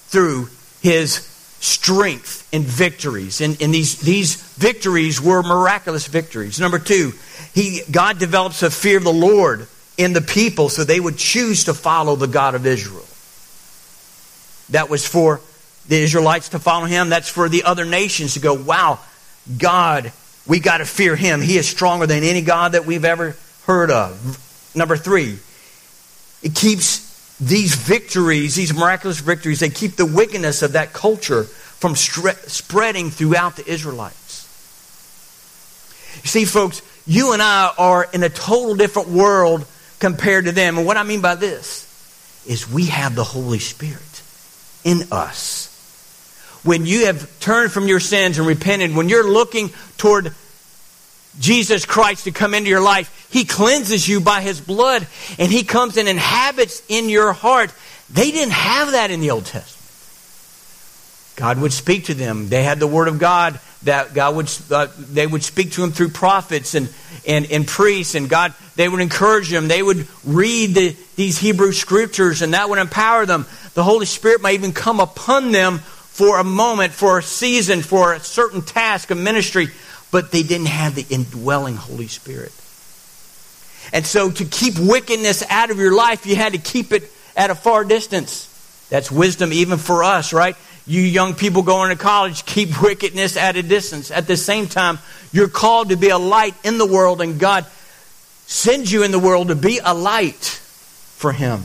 through 0.08 0.48
his 0.82 1.26
strength 1.60 2.48
and 2.52 2.64
victories. 2.64 3.40
And, 3.40 3.60
and 3.62 3.72
these, 3.72 4.00
these 4.00 4.34
victories 4.56 5.20
were 5.20 5.42
miraculous 5.42 6.08
victories. 6.08 6.58
Number 6.58 6.80
two, 6.80 7.12
he, 7.54 7.82
God 7.88 8.18
develops 8.18 8.62
a 8.62 8.70
fear 8.70 8.98
of 8.98 9.04
the 9.04 9.12
Lord 9.12 9.68
in 9.96 10.12
the 10.12 10.22
people 10.22 10.68
so 10.68 10.82
they 10.82 10.98
would 10.98 11.18
choose 11.18 11.64
to 11.64 11.74
follow 11.74 12.16
the 12.16 12.26
God 12.26 12.56
of 12.56 12.66
Israel. 12.66 13.06
That 14.70 14.90
was 14.90 15.06
for 15.06 15.40
the 15.88 15.96
Israelites 15.96 16.50
to 16.50 16.58
follow 16.58 16.86
him. 16.86 17.08
That's 17.08 17.28
for 17.28 17.48
the 17.48 17.64
other 17.64 17.84
nations 17.84 18.34
to 18.34 18.40
go, 18.40 18.54
wow, 18.54 18.98
God, 19.58 20.12
we 20.46 20.60
got 20.60 20.78
to 20.78 20.84
fear 20.84 21.16
him. 21.16 21.40
He 21.40 21.58
is 21.58 21.68
stronger 21.68 22.06
than 22.06 22.22
any 22.22 22.42
God 22.42 22.72
that 22.72 22.86
we've 22.86 23.04
ever 23.04 23.36
heard 23.66 23.90
of. 23.90 24.72
Number 24.74 24.96
three, 24.96 25.38
it 26.42 26.54
keeps 26.54 27.10
these 27.40 27.74
victories, 27.74 28.54
these 28.54 28.74
miraculous 28.74 29.20
victories, 29.20 29.60
they 29.60 29.70
keep 29.70 29.96
the 29.96 30.06
wickedness 30.06 30.62
of 30.62 30.72
that 30.72 30.92
culture 30.92 31.44
from 31.44 31.94
stre- 31.94 32.36
spreading 32.48 33.10
throughout 33.10 33.56
the 33.56 33.66
Israelites. 33.66 34.46
You 36.22 36.28
see, 36.28 36.44
folks, 36.44 36.82
you 37.06 37.32
and 37.32 37.40
I 37.40 37.72
are 37.78 38.06
in 38.12 38.22
a 38.22 38.28
total 38.28 38.74
different 38.74 39.08
world 39.08 39.66
compared 39.98 40.44
to 40.44 40.52
them. 40.52 40.76
And 40.76 40.86
what 40.86 40.98
I 40.98 41.02
mean 41.02 41.22
by 41.22 41.34
this 41.34 41.86
is 42.46 42.70
we 42.70 42.86
have 42.86 43.14
the 43.14 43.24
Holy 43.24 43.58
Spirit 43.58 44.22
in 44.84 45.04
us. 45.10 45.69
When 46.62 46.84
you 46.84 47.06
have 47.06 47.40
turned 47.40 47.72
from 47.72 47.88
your 47.88 48.00
sins 48.00 48.38
and 48.38 48.46
repented, 48.46 48.94
when 48.94 49.08
you're 49.08 49.28
looking 49.28 49.70
toward 49.96 50.34
Jesus 51.38 51.86
Christ 51.86 52.24
to 52.24 52.32
come 52.32 52.54
into 52.54 52.68
your 52.68 52.82
life, 52.82 53.28
He 53.30 53.44
cleanses 53.44 54.06
you 54.06 54.20
by 54.20 54.40
His 54.42 54.60
blood 54.60 55.06
and 55.38 55.50
He 55.50 55.62
comes 55.64 55.96
and 55.96 56.08
inhabits 56.08 56.82
in 56.88 57.08
your 57.08 57.32
heart. 57.32 57.72
They 58.10 58.30
didn't 58.30 58.52
have 58.52 58.92
that 58.92 59.10
in 59.10 59.20
the 59.20 59.30
Old 59.30 59.46
Testament. 59.46 59.76
God 61.36 61.58
would 61.60 61.72
speak 61.72 62.06
to 62.06 62.14
them. 62.14 62.48
They 62.48 62.62
had 62.62 62.78
the 62.80 62.86
Word 62.86 63.08
of 63.08 63.18
God 63.18 63.58
that 63.84 64.12
God 64.12 64.36
would, 64.36 64.52
uh, 64.70 64.88
they 64.98 65.26
would 65.26 65.42
speak 65.42 65.72
to 65.72 65.80
them 65.80 65.92
through 65.92 66.10
prophets 66.10 66.74
and, 66.74 66.92
and, 67.26 67.50
and 67.50 67.66
priests, 67.66 68.14
and 68.14 68.28
God, 68.28 68.52
they 68.76 68.88
would 68.88 69.00
encourage 69.00 69.48
them. 69.48 69.68
They 69.68 69.82
would 69.82 70.06
read 70.24 70.74
the, 70.74 70.96
these 71.16 71.38
Hebrew 71.38 71.72
scriptures, 71.72 72.42
and 72.42 72.52
that 72.52 72.68
would 72.68 72.78
empower 72.78 73.24
them. 73.24 73.46
The 73.72 73.82
Holy 73.82 74.04
Spirit 74.04 74.42
might 74.42 74.54
even 74.54 74.72
come 74.72 75.00
upon 75.00 75.52
them 75.52 75.80
for 76.20 76.38
a 76.38 76.44
moment, 76.44 76.92
for 76.92 77.16
a 77.16 77.22
season, 77.22 77.80
for 77.80 78.12
a 78.12 78.20
certain 78.20 78.60
task, 78.60 79.10
a 79.10 79.14
ministry, 79.14 79.68
but 80.10 80.30
they 80.30 80.42
didn't 80.42 80.66
have 80.66 80.94
the 80.94 81.06
indwelling 81.08 81.76
Holy 81.76 82.08
Spirit. 82.08 82.52
And 83.90 84.04
so 84.04 84.30
to 84.30 84.44
keep 84.44 84.78
wickedness 84.78 85.42
out 85.48 85.70
of 85.70 85.78
your 85.78 85.94
life, 85.94 86.26
you 86.26 86.36
had 86.36 86.52
to 86.52 86.58
keep 86.58 86.92
it 86.92 87.10
at 87.34 87.48
a 87.48 87.54
far 87.54 87.84
distance. 87.84 88.48
That's 88.90 89.10
wisdom 89.10 89.50
even 89.50 89.78
for 89.78 90.04
us, 90.04 90.34
right? 90.34 90.56
You 90.86 91.00
young 91.00 91.34
people 91.34 91.62
going 91.62 91.88
to 91.88 91.96
college, 91.96 92.44
keep 92.44 92.82
wickedness 92.82 93.38
at 93.38 93.56
a 93.56 93.62
distance. 93.62 94.10
At 94.10 94.26
the 94.26 94.36
same 94.36 94.66
time, 94.66 94.98
you're 95.32 95.48
called 95.48 95.88
to 95.88 95.96
be 95.96 96.10
a 96.10 96.18
light 96.18 96.54
in 96.64 96.76
the 96.76 96.84
world, 96.84 97.22
and 97.22 97.40
God 97.40 97.64
sends 98.46 98.92
you 98.92 99.04
in 99.04 99.10
the 99.10 99.18
world 99.18 99.48
to 99.48 99.54
be 99.54 99.80
a 99.82 99.94
light 99.94 100.60
for 101.16 101.32
Him. 101.32 101.62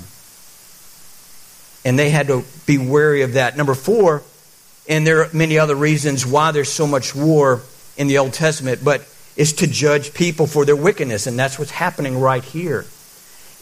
And 1.83 1.99
they 1.99 2.09
had 2.09 2.27
to 2.27 2.45
be 2.65 2.77
wary 2.77 3.23
of 3.23 3.33
that. 3.33 3.57
Number 3.57 3.73
four, 3.73 4.23
and 4.87 5.05
there 5.05 5.23
are 5.23 5.29
many 5.33 5.57
other 5.57 5.75
reasons 5.75 6.25
why 6.25 6.51
there's 6.51 6.71
so 6.71 6.85
much 6.85 7.15
war 7.15 7.61
in 7.97 8.07
the 8.07 8.17
Old 8.17 8.33
Testament, 8.33 8.83
but 8.83 9.07
it's 9.35 9.53
to 9.53 9.67
judge 9.67 10.13
people 10.13 10.47
for 10.47 10.65
their 10.65 10.75
wickedness, 10.75 11.27
and 11.27 11.37
that's 11.37 11.57
what's 11.57 11.71
happening 11.71 12.19
right 12.19 12.43
here. 12.43 12.85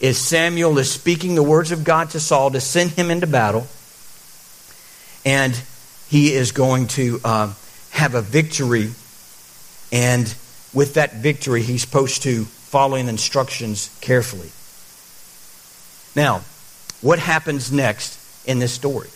Is 0.00 0.18
Samuel 0.18 0.78
is 0.78 0.90
speaking 0.90 1.34
the 1.34 1.42
words 1.42 1.72
of 1.72 1.84
God 1.84 2.10
to 2.10 2.20
Saul 2.20 2.50
to 2.50 2.60
send 2.60 2.90
him 2.90 3.10
into 3.10 3.26
battle, 3.26 3.66
and 5.24 5.58
he 6.08 6.32
is 6.34 6.52
going 6.52 6.88
to 6.88 7.20
uh, 7.24 7.52
have 7.90 8.14
a 8.14 8.22
victory, 8.22 8.90
and 9.92 10.34
with 10.72 10.94
that 10.94 11.14
victory, 11.14 11.62
he's 11.62 11.82
supposed 11.82 12.22
to 12.24 12.44
follow 12.44 12.96
instructions 12.96 13.96
carefully. 14.00 14.50
Now, 16.16 16.42
what 17.00 17.18
happens 17.18 17.70
next 17.70 18.18
in 18.46 18.58
this 18.58 18.72
story? 18.72 19.08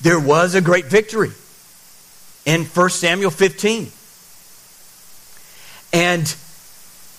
There 0.00 0.18
was 0.18 0.54
a 0.54 0.60
great 0.60 0.86
victory 0.86 1.30
in 2.46 2.64
1 2.64 2.90
Samuel 2.90 3.30
15. 3.30 3.90
And 5.92 6.34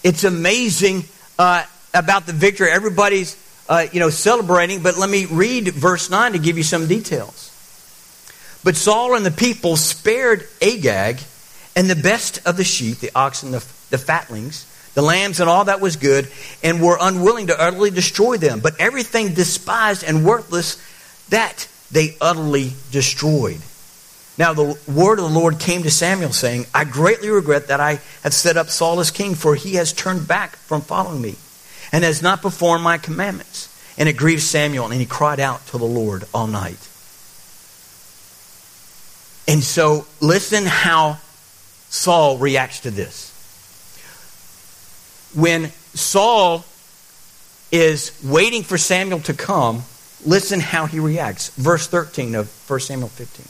it's 0.04 0.24
amazing 0.24 1.04
uh, 1.38 1.64
about 1.94 2.26
the 2.26 2.34
victory. 2.34 2.72
Everybody's, 2.72 3.38
uh, 3.70 3.86
you 3.92 4.00
know, 4.00 4.10
celebrating, 4.10 4.82
but 4.82 4.98
let 4.98 5.10
me 5.10 5.26
read 5.26 5.68
verse 5.68 6.10
9 6.10 6.34
to 6.34 6.40
give 6.40 6.58
you 6.58 6.64
some 6.64 6.88
details. 6.88 7.50
But 8.64 8.76
Saul 8.76 9.16
and 9.16 9.26
the 9.26 9.32
people 9.32 9.76
spared 9.76 10.48
Agag 10.62 11.20
and 11.76 11.90
the 11.90 11.96
best 11.96 12.46
of 12.48 12.58
the 12.58 12.64
sheep, 12.64 13.00
the 13.00 13.12
oxen, 13.16 13.52
the, 13.52 13.66
the 13.90 13.98
fatlings, 13.98 14.68
the 14.94 15.02
lambs, 15.02 15.40
and 15.40 15.50
all 15.50 15.66
that 15.66 15.82
was 15.82 15.96
good, 15.96 16.32
and 16.64 16.82
were 16.82 16.98
unwilling 17.00 17.48
to 17.48 17.60
utterly 17.60 17.92
destroy 17.92 18.38
them. 18.38 18.60
But 18.60 18.80
everything 18.80 19.34
despised 19.34 20.04
and 20.04 20.26
worthless, 20.26 20.82
that 21.30 21.68
they 21.92 22.16
utterly 22.22 22.74
destroyed. 22.92 23.62
Now 24.38 24.54
the 24.54 24.78
word 24.88 25.20
of 25.20 25.32
the 25.32 25.40
Lord 25.40 25.60
came 25.60 25.84
to 25.84 25.92
Samuel, 25.92 26.32
saying, 26.32 26.66
I 26.74 26.84
greatly 26.86 27.30
regret 27.30 27.68
that 27.68 27.80
I 27.80 28.00
have 28.24 28.34
set 28.34 28.58
up 28.58 28.70
Saul 28.70 29.00
as 29.00 29.12
king, 29.12 29.36
for 29.36 29.56
he 29.56 29.76
has 29.76 29.94
turned 29.94 30.28
back 30.28 30.56
from 30.56 30.82
following 30.82 31.22
me, 31.22 31.36
and 31.92 32.04
has 32.04 32.22
not 32.22 32.42
performed 32.42 32.84
my 32.84 32.98
commandments. 32.98 33.68
And 33.98 34.08
it 34.08 34.18
grieved 34.18 34.42
Samuel, 34.42 34.86
and 34.86 35.00
he 35.00 35.06
cried 35.06 35.40
out 35.40 35.68
to 35.68 35.78
the 35.78 35.86
Lord 35.86 36.24
all 36.34 36.48
night. 36.48 36.80
And 39.48 39.62
so, 39.62 40.08
listen 40.22 40.66
how 40.66 41.20
Saul 41.90 42.38
reacts 42.38 42.80
to 42.82 42.92
this. 42.92 43.30
When 45.36 45.72
Saul 45.94 46.64
is 47.72 48.18
waiting 48.24 48.64
for 48.64 48.78
Samuel 48.78 49.20
to 49.22 49.34
come, 49.34 49.84
listen 50.26 50.60
how 50.60 50.86
he 50.86 51.00
reacts. 51.00 51.50
Verse 51.50 51.88
13 51.88 52.36
of 52.36 52.50
1 52.70 52.80
Samuel 52.80 53.10
15. 53.10 53.46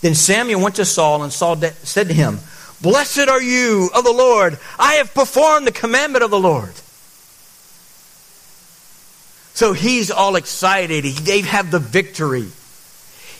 Then 0.00 0.14
Samuel 0.14 0.60
went 0.60 0.76
to 0.76 0.84
Saul, 0.84 1.22
and 1.22 1.32
Saul 1.32 1.56
said 1.56 2.08
to 2.08 2.14
him, 2.14 2.38
Blessed 2.80 3.28
are 3.28 3.42
you 3.42 3.90
of 3.94 4.04
the 4.04 4.12
Lord. 4.12 4.58
I 4.78 4.94
have 4.94 5.12
performed 5.12 5.66
the 5.66 5.72
commandment 5.72 6.22
of 6.22 6.30
the 6.30 6.38
Lord. 6.38 6.72
So 9.54 9.72
he's 9.72 10.12
all 10.12 10.36
excited. 10.36 11.04
They 11.04 11.40
have 11.40 11.72
the 11.72 11.80
victory. 11.80 12.46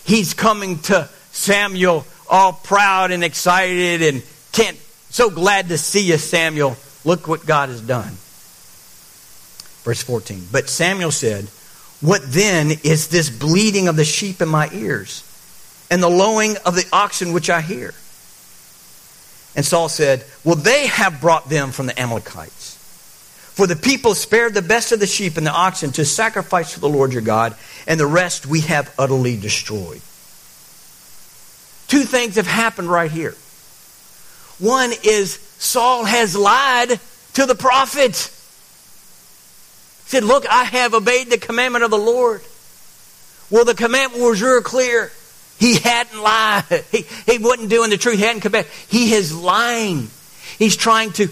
He's 0.05 0.35
coming 0.35 0.81
to 0.81 1.09
Samuel 1.31 2.05
all 2.29 2.53
proud 2.53 3.13
and 3.13 3.23
excited 3.23 4.03
and 4.03 4.23
can't, 4.53 4.77
so 5.11 5.31
glad 5.31 5.69
to 5.69 5.79
see 5.79 6.09
you, 6.09 6.19
Samuel. 6.19 6.77
Look 7.05 7.29
what 7.29 7.47
God 7.47 7.69
has 7.69 7.81
done. 7.81 8.13
Verse 9.85 10.03
14. 10.03 10.49
But 10.51 10.69
Samuel 10.69 11.13
said, 11.13 11.49
What 12.01 12.23
then 12.25 12.71
is 12.85 13.09
this 13.09 13.29
bleating 13.31 13.89
of 13.89 13.97
the 13.97 14.05
sheep 14.05 14.41
in 14.41 14.49
my 14.49 14.69
ears? 14.73 15.25
and 15.91 16.03
the 16.03 16.09
lowing 16.09 16.57
of 16.65 16.75
the 16.75 16.87
oxen 16.93 17.33
which 17.33 17.51
I 17.51 17.61
hear. 17.61 17.95
And 19.57 19.65
Saul 19.65 19.89
said, 19.89 20.25
Well, 20.45 20.57
they 20.57 20.87
have 20.87 21.21
brought 21.21 21.49
them 21.49 21.73
from 21.73 21.87
the 21.87 21.99
Amalekites. 21.99 22.77
For 23.55 23.67
the 23.67 23.77
people 23.77 24.15
spared 24.15 24.55
the 24.55 24.63
best 24.63 24.93
of 24.93 25.01
the 25.01 25.07
sheep 25.07 25.37
and 25.37 25.47
the 25.47 25.53
oxen 25.53 25.91
to 25.93 26.05
sacrifice 26.05 26.75
to 26.75 26.81
the 26.81 26.89
Lord 26.89 27.13
your 27.13 27.23
God, 27.23 27.57
and 27.87 27.99
the 27.99 28.07
rest 28.07 28.47
we 28.47 28.61
have 28.63 28.95
utterly 28.99 29.37
destroyed. 29.37 30.01
Two 31.89 32.05
things 32.05 32.37
have 32.37 32.47
happened 32.47 32.89
right 32.89 33.11
here. 33.11 33.35
One 34.59 34.93
is 35.03 35.39
Saul 35.59 36.05
has 36.05 36.37
lied 36.37 37.01
to 37.35 37.47
the 37.47 37.55
prophet. 37.55 38.33
Said, 40.09 40.25
Look, 40.25 40.47
I 40.49 40.65
have 40.65 40.95
obeyed 40.95 41.29
the 41.29 41.37
commandment 41.37 41.85
of 41.85 41.91
the 41.91 41.99
Lord. 41.99 42.41
Well, 43.51 43.67
the 43.67 43.75
commandment 43.75 44.23
was 44.23 44.41
real 44.41 44.63
clear. 44.63 45.13
He 45.59 45.77
hadn't 45.77 46.23
lied. 46.23 46.65
He, 46.91 47.05
he 47.27 47.37
wasn't 47.37 47.69
doing 47.69 47.91
the 47.91 47.99
truth. 47.99 48.17
He 48.17 48.25
hadn't 48.25 48.41
come 48.41 48.53
back. 48.53 48.69
He 48.89 49.13
is 49.13 49.37
lying. 49.37 50.09
He's 50.59 50.77
trying 50.77 51.13
to 51.13 51.29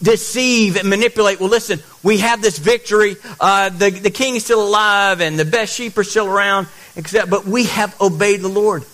deceive 0.00 0.76
and 0.76 0.88
manipulate. 0.88 1.40
Well, 1.40 1.48
listen, 1.48 1.80
we 2.04 2.18
have 2.18 2.40
this 2.40 2.56
victory. 2.58 3.16
Uh, 3.40 3.70
the, 3.70 3.90
the 3.90 4.10
king 4.10 4.36
is 4.36 4.44
still 4.44 4.62
alive 4.62 5.20
and 5.20 5.36
the 5.36 5.44
best 5.44 5.74
sheep 5.74 5.98
are 5.98 6.04
still 6.04 6.28
around, 6.28 6.68
except, 6.94 7.30
but 7.30 7.46
we 7.46 7.64
have 7.64 8.00
obeyed 8.00 8.42
the 8.42 8.48
Lord. 8.48 8.84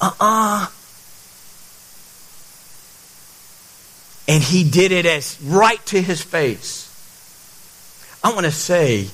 Uh 0.00 0.12
uh 0.18 0.66
And 4.26 4.42
he 4.42 4.64
did 4.64 4.92
it 4.92 5.04
as 5.04 5.38
right 5.42 5.84
to 5.86 6.00
his 6.00 6.22
face. 6.22 6.87
I 8.22 8.32
want 8.32 8.46
to 8.46 8.52
say 8.52 9.08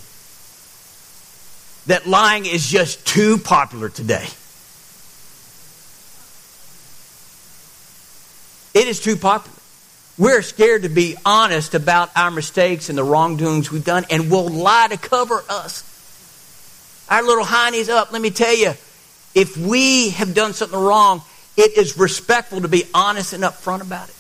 that 1.87 2.07
lying 2.07 2.47
is 2.47 2.67
just 2.67 3.07
too 3.07 3.39
popular 3.39 3.89
today. 3.89 4.27
It 8.75 8.89
is 8.89 9.01
too 9.01 9.17
popular. 9.17 9.57
We're 10.17 10.43
scared 10.43 10.83
to 10.83 10.89
be 10.89 11.17
honest 11.25 11.75
about 11.75 12.11
our 12.17 12.31
mistakes 12.31 12.89
and 12.89 12.97
the 12.97 13.05
wrongdoings 13.05 13.71
we've 13.71 13.85
done, 13.85 14.05
and 14.11 14.31
we'll 14.31 14.49
lie 14.49 14.89
to 14.89 14.97
cover 14.97 15.43
us. 15.49 15.91
Our 17.09 17.23
little 17.23 17.45
hiney's 17.45 17.89
up. 17.89 18.13
Let 18.13 18.23
me 18.23 18.31
tell 18.31 18.57
you, 18.57 18.73
if 19.35 19.57
we 19.57 20.11
have 20.11 20.35
done 20.35 20.53
something 20.55 20.79
wrong, 20.79 21.23
it 21.57 21.77
is 21.77 21.99
respectful 21.99 22.63
to 22.63 22.69
be 22.69 22.85
honest 22.95 23.33
and 23.33 23.45
upfront 23.45 23.83
about 23.83 24.09
it. 24.09 24.14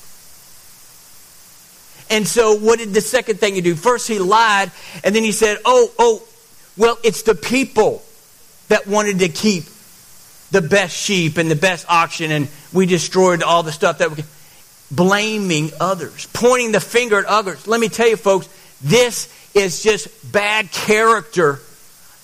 And 2.11 2.27
so, 2.27 2.57
what 2.57 2.79
did 2.79 2.93
the 2.95 3.01
second 3.01 3.41
thing 3.41 3.55
he 3.55 3.61
do? 3.61 3.75
First, 3.75 4.09
he 4.09 4.19
lied, 4.19 4.71
and 5.03 5.15
then 5.15 5.23
he 5.23 5.33
said, 5.33 5.59
Oh, 5.65 5.91
oh, 5.99 6.23
well, 6.77 6.99
it's 7.03 7.23
the 7.23 7.35
people 7.35 8.03
that 8.69 8.87
wanted 8.87 9.21
to 9.21 9.29
keep 9.29 9.65
the 10.51 10.63
best 10.63 10.97
sheep 10.97 11.39
and 11.39 11.51
the 11.51 11.57
best 11.57 11.87
oxen, 11.89 12.31
and 12.31 12.49
we 12.73 12.87
destroyed 12.87 13.43
all 13.43 13.63
the 13.63 13.73
stuff 13.73 13.99
that 13.99 14.11
we 14.11 14.23
blaming 14.91 15.71
others, 15.81 16.29
pointing 16.33 16.73
the 16.73 16.81
finger 16.81 17.19
at 17.19 17.25
others. 17.25 17.67
Let 17.67 17.81
me 17.81 17.89
tell 17.89 18.09
you, 18.09 18.17
folks, 18.17 18.49
This 18.83 19.33
is 19.55 19.83
just 19.83 20.33
bad 20.33 20.71
character 20.71 21.61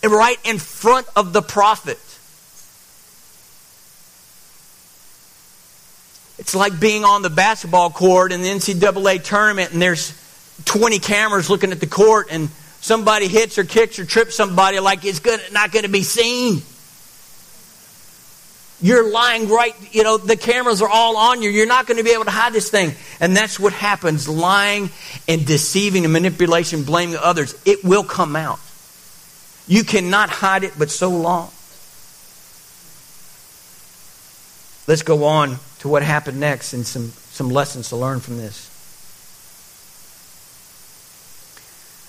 right 0.04 0.38
in 0.44 0.58
front 0.58 1.06
of 1.16 1.32
the 1.32 1.42
prophet. 1.42 1.98
It's 6.40 6.54
like 6.54 6.80
being 6.80 7.04
on 7.04 7.20
the 7.20 7.28
basketball 7.28 7.90
court 7.90 8.32
in 8.32 8.40
the 8.40 8.48
NCAA 8.48 9.22
tournament 9.22 9.72
and 9.72 9.80
there's 9.80 10.16
20 10.64 10.98
cameras 10.98 11.50
looking 11.50 11.70
at 11.70 11.80
the 11.80 11.86
court 11.86 12.28
and 12.30 12.48
somebody 12.80 13.28
hits 13.28 13.58
or 13.58 13.64
kicks 13.64 13.98
or 13.98 14.06
trips 14.06 14.36
somebody 14.36 14.80
like 14.80 15.04
it's 15.04 15.18
good, 15.18 15.38
not 15.52 15.70
going 15.70 15.82
to 15.82 15.90
be 15.90 16.02
seen. 16.02 16.62
You're 18.80 19.12
lying 19.12 19.50
right, 19.50 19.74
you 19.92 20.02
know, 20.02 20.16
the 20.16 20.34
cameras 20.34 20.80
are 20.80 20.88
all 20.88 21.18
on 21.18 21.42
you. 21.42 21.50
You're 21.50 21.66
not 21.66 21.86
going 21.86 21.98
to 21.98 22.04
be 22.04 22.12
able 22.12 22.24
to 22.24 22.30
hide 22.30 22.54
this 22.54 22.70
thing. 22.70 22.94
And 23.20 23.36
that's 23.36 23.60
what 23.60 23.74
happens 23.74 24.26
lying 24.26 24.88
and 25.28 25.46
deceiving 25.46 26.04
and 26.04 26.12
manipulation, 26.14 26.84
blaming 26.84 27.16
others. 27.16 27.54
It 27.66 27.84
will 27.84 28.04
come 28.04 28.34
out. 28.34 28.60
You 29.68 29.84
cannot 29.84 30.30
hide 30.30 30.64
it 30.64 30.72
but 30.78 30.90
so 30.90 31.10
long. 31.10 31.50
Let's 34.88 35.02
go 35.02 35.24
on 35.24 35.58
to 35.80 35.88
what 35.88 36.02
happened 36.02 36.38
next 36.40 36.72
and 36.72 36.86
some, 36.86 37.08
some 37.08 37.50
lessons 37.50 37.88
to 37.88 37.96
learn 37.96 38.20
from 38.20 38.36
this. 38.36 38.68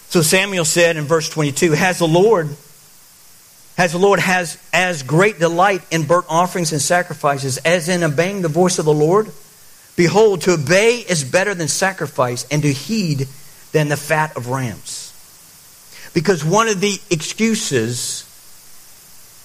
So 0.09 0.21
Samuel 0.21 0.65
said 0.65 0.97
in 0.97 1.05
verse 1.05 1.29
22, 1.29 1.71
Has 1.71 1.99
the 1.99 2.07
Lord 2.07 2.49
has 3.77 3.93
the 3.93 3.97
Lord 3.97 4.19
has 4.19 4.57
as 4.73 5.01
great 5.01 5.39
delight 5.39 5.81
in 5.89 6.03
burnt 6.03 6.25
offerings 6.29 6.71
and 6.71 6.81
sacrifices 6.81 7.57
as 7.59 7.89
in 7.89 8.03
obeying 8.03 8.41
the 8.41 8.49
voice 8.49 8.77
of 8.77 8.85
the 8.85 8.93
Lord? 8.93 9.31
Behold, 9.95 10.41
to 10.41 10.53
obey 10.53 10.97
is 10.97 11.23
better 11.23 11.53
than 11.53 11.67
sacrifice, 11.67 12.45
and 12.51 12.61
to 12.61 12.71
heed 12.71 13.27
than 13.71 13.89
the 13.89 13.97
fat 13.97 14.35
of 14.37 14.47
rams. 14.47 15.07
Because 16.13 16.43
one 16.43 16.67
of 16.67 16.81
the 16.81 16.99
excuses 17.09 18.27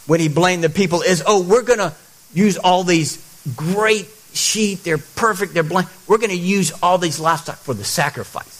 when 0.06 0.20
he 0.20 0.28
blamed 0.28 0.64
the 0.64 0.70
people 0.70 1.02
is, 1.02 1.22
oh, 1.26 1.42
we're 1.42 1.62
going 1.62 1.78
to 1.78 1.94
use 2.32 2.58
all 2.58 2.84
these 2.84 3.22
great 3.56 4.08
sheep, 4.36 4.82
they're 4.82 4.98
perfect, 4.98 5.54
they're 5.54 5.62
blind. 5.62 5.88
We're 6.06 6.18
going 6.18 6.30
to 6.30 6.36
use 6.36 6.72
all 6.82 6.98
these 6.98 7.18
livestock 7.18 7.56
for 7.56 7.74
the 7.74 7.84
sacrifices. 7.84 8.54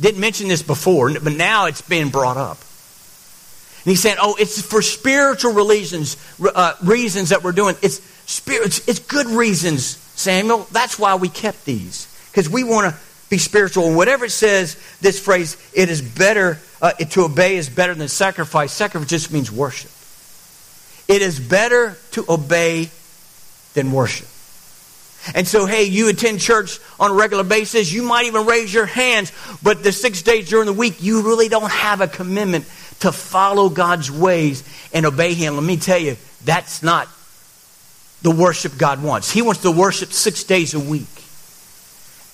Didn't 0.00 0.20
mention 0.20 0.48
this 0.48 0.62
before, 0.62 1.12
but 1.20 1.32
now 1.32 1.66
it's 1.66 1.82
being 1.82 2.08
brought 2.08 2.36
up. 2.36 2.58
And 3.84 3.90
he 3.90 3.96
said, 3.96 4.16
"Oh, 4.20 4.36
it's 4.38 4.60
for 4.60 4.82
spiritual 4.82 5.52
reasons, 5.52 6.16
uh, 6.42 6.74
reasons 6.82 7.28
that 7.28 7.42
we're 7.42 7.52
doing. 7.52 7.76
It's 7.82 8.00
spirit. 8.26 8.88
It's 8.88 8.98
good 8.98 9.26
reasons, 9.26 9.84
Samuel. 10.14 10.66
That's 10.72 10.98
why 10.98 11.14
we 11.16 11.28
kept 11.28 11.64
these 11.64 12.08
because 12.30 12.48
we 12.48 12.64
want 12.64 12.92
to 12.92 13.00
be 13.30 13.38
spiritual. 13.38 13.86
And 13.86 13.96
whatever 13.96 14.24
it 14.24 14.30
says, 14.30 14.76
this 15.00 15.20
phrase, 15.20 15.56
it 15.74 15.90
is 15.90 16.02
better 16.02 16.58
uh, 16.80 16.92
to 16.92 17.24
obey 17.24 17.56
is 17.56 17.68
better 17.68 17.94
than 17.94 18.08
sacrifice. 18.08 18.72
Sacrifice 18.72 19.08
just 19.08 19.32
means 19.32 19.50
worship. 19.50 19.90
It 21.08 21.22
is 21.22 21.38
better 21.38 21.96
to 22.12 22.24
obey 22.28 22.90
than 23.74 23.92
worship. 23.92 24.28
And 25.34 25.46
so, 25.48 25.64
hey, 25.64 25.84
you 25.84 26.08
attend 26.08 26.40
church 26.40 26.78
on 27.00 27.12
a 27.12 27.14
regular 27.14 27.44
basis. 27.44 27.92
You 27.92 28.02
might 28.02 28.26
even 28.26 28.46
raise 28.46 28.72
your 28.74 28.86
hands, 28.86 29.32
but 29.62 29.82
the 29.82 29.92
six 29.92 30.22
days 30.22 30.48
during 30.48 30.66
the 30.66 30.72
week, 30.72 31.02
you 31.02 31.22
really 31.22 31.48
don't 31.48 31.70
have 31.70 32.00
a 32.00 32.08
commitment 32.08 32.66
to 33.00 33.12
follow 33.12 33.68
God's 33.68 34.10
ways 34.10 34.62
and 34.92 35.06
obey 35.06 35.34
Him, 35.34 35.54
let 35.54 35.64
me 35.64 35.76
tell 35.76 35.98
you, 35.98 36.16
that's 36.44 36.82
not 36.82 37.08
the 38.22 38.30
worship 38.30 38.78
God 38.78 39.02
wants. 39.02 39.30
He 39.30 39.42
wants 39.42 39.62
to 39.62 39.70
worship 39.70 40.12
six 40.12 40.44
days 40.44 40.72
a 40.72 40.80
week 40.80 41.06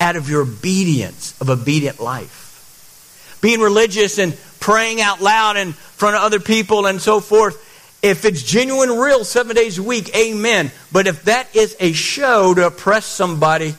out 0.00 0.16
of 0.16 0.30
your 0.30 0.42
obedience 0.42 1.38
of 1.40 1.50
obedient 1.50 2.00
life. 2.00 3.38
Being 3.40 3.60
religious 3.60 4.18
and 4.18 4.38
praying 4.60 5.00
out 5.00 5.20
loud 5.20 5.56
in 5.56 5.72
front 5.72 6.16
of 6.16 6.22
other 6.22 6.38
people 6.38 6.86
and 6.86 7.00
so 7.00 7.18
forth, 7.20 7.66
if 8.02 8.24
it's 8.24 8.42
genuine, 8.42 8.90
real, 8.90 9.24
seven 9.24 9.54
days 9.56 9.78
a 9.78 9.82
week, 9.82 10.14
amen. 10.16 10.70
But 10.90 11.06
if 11.06 11.24
that 11.24 11.54
is 11.54 11.76
a 11.80 11.92
show 11.92 12.54
to 12.54 12.66
oppress 12.66 13.04
somebody, 13.04 13.74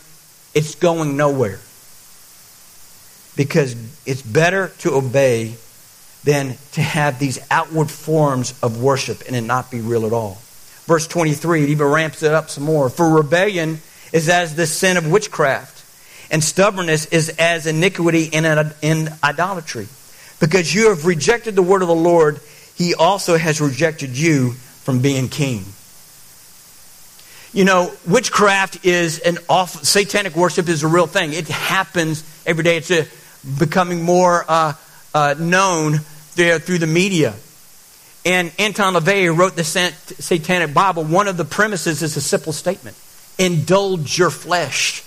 it's 0.53 0.75
going 0.75 1.17
nowhere. 1.17 1.59
Because 3.35 3.75
it's 4.05 4.21
better 4.21 4.71
to 4.79 4.93
obey 4.93 5.55
than 6.23 6.55
to 6.73 6.81
have 6.81 7.17
these 7.17 7.39
outward 7.49 7.89
forms 7.89 8.53
of 8.61 8.81
worship 8.81 9.23
and 9.25 9.35
it 9.35 9.41
not 9.41 9.71
be 9.71 9.81
real 9.81 10.05
at 10.05 10.13
all. 10.13 10.37
Verse 10.85 11.07
23, 11.07 11.63
it 11.63 11.69
even 11.69 11.87
ramps 11.87 12.21
it 12.21 12.33
up 12.33 12.49
some 12.49 12.63
more. 12.63 12.89
For 12.89 13.09
rebellion 13.09 13.79
is 14.13 14.29
as 14.29 14.55
the 14.55 14.67
sin 14.67 14.97
of 14.97 15.09
witchcraft, 15.09 15.83
and 16.29 16.43
stubbornness 16.43 17.05
is 17.07 17.29
as 17.29 17.65
iniquity 17.65 18.25
in, 18.25 18.45
in 18.81 19.09
idolatry. 19.23 19.87
Because 20.39 20.73
you 20.73 20.89
have 20.89 21.05
rejected 21.05 21.55
the 21.55 21.61
word 21.61 21.81
of 21.81 21.87
the 21.87 21.95
Lord, 21.95 22.39
he 22.81 22.95
also 22.95 23.37
has 23.37 23.61
rejected 23.61 24.17
you 24.17 24.53
from 24.53 25.01
being 25.01 25.29
king. 25.29 25.63
You 27.53 27.63
know, 27.63 27.93
witchcraft 28.07 28.85
is 28.85 29.19
an 29.19 29.37
off 29.47 29.83
satanic 29.83 30.35
worship 30.35 30.67
is 30.67 30.81
a 30.81 30.87
real 30.87 31.05
thing. 31.05 31.33
It 31.33 31.47
happens 31.47 32.23
every 32.43 32.63
day. 32.63 32.77
It's 32.77 32.89
a, 32.89 33.05
becoming 33.59 34.01
more 34.01 34.45
uh, 34.47 34.73
uh, 35.13 35.35
known 35.37 35.99
there 36.35 36.57
through 36.57 36.79
the 36.79 36.87
media. 36.87 37.35
And 38.25 38.51
Anton 38.57 38.95
LaVey 38.95 39.37
wrote 39.37 39.55
the 39.55 39.63
Satanic 39.63 40.73
Bible. 40.73 41.03
One 41.03 41.27
of 41.27 41.37
the 41.37 41.45
premises 41.45 42.01
is 42.01 42.17
a 42.17 42.21
simple 42.21 42.53
statement 42.53 42.97
indulge 43.37 44.17
your 44.17 44.31
flesh. 44.31 45.03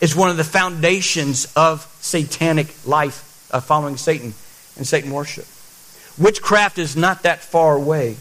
Is 0.00 0.16
one 0.16 0.30
of 0.30 0.38
the 0.38 0.44
foundations 0.44 1.52
of 1.54 1.86
satanic 2.00 2.74
life, 2.86 3.46
uh, 3.50 3.60
following 3.60 3.98
Satan 3.98 4.32
and 4.78 4.86
Satan 4.86 5.10
worship. 5.10 5.46
Witchcraft 6.20 6.78
is 6.78 6.96
not 6.96 7.22
that 7.22 7.40
far 7.40 7.74
away. 7.74 8.16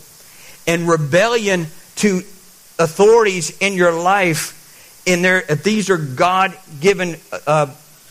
And 0.65 0.87
rebellion 0.87 1.67
to 1.97 2.21
authorities 2.79 3.57
in 3.59 3.73
your 3.73 3.91
life, 3.91 5.03
in 5.05 5.21
their, 5.21 5.43
if 5.49 5.63
these 5.63 5.89
are 5.89 5.97
God 5.97 6.57
given 6.79 7.17
uh, 7.45 7.67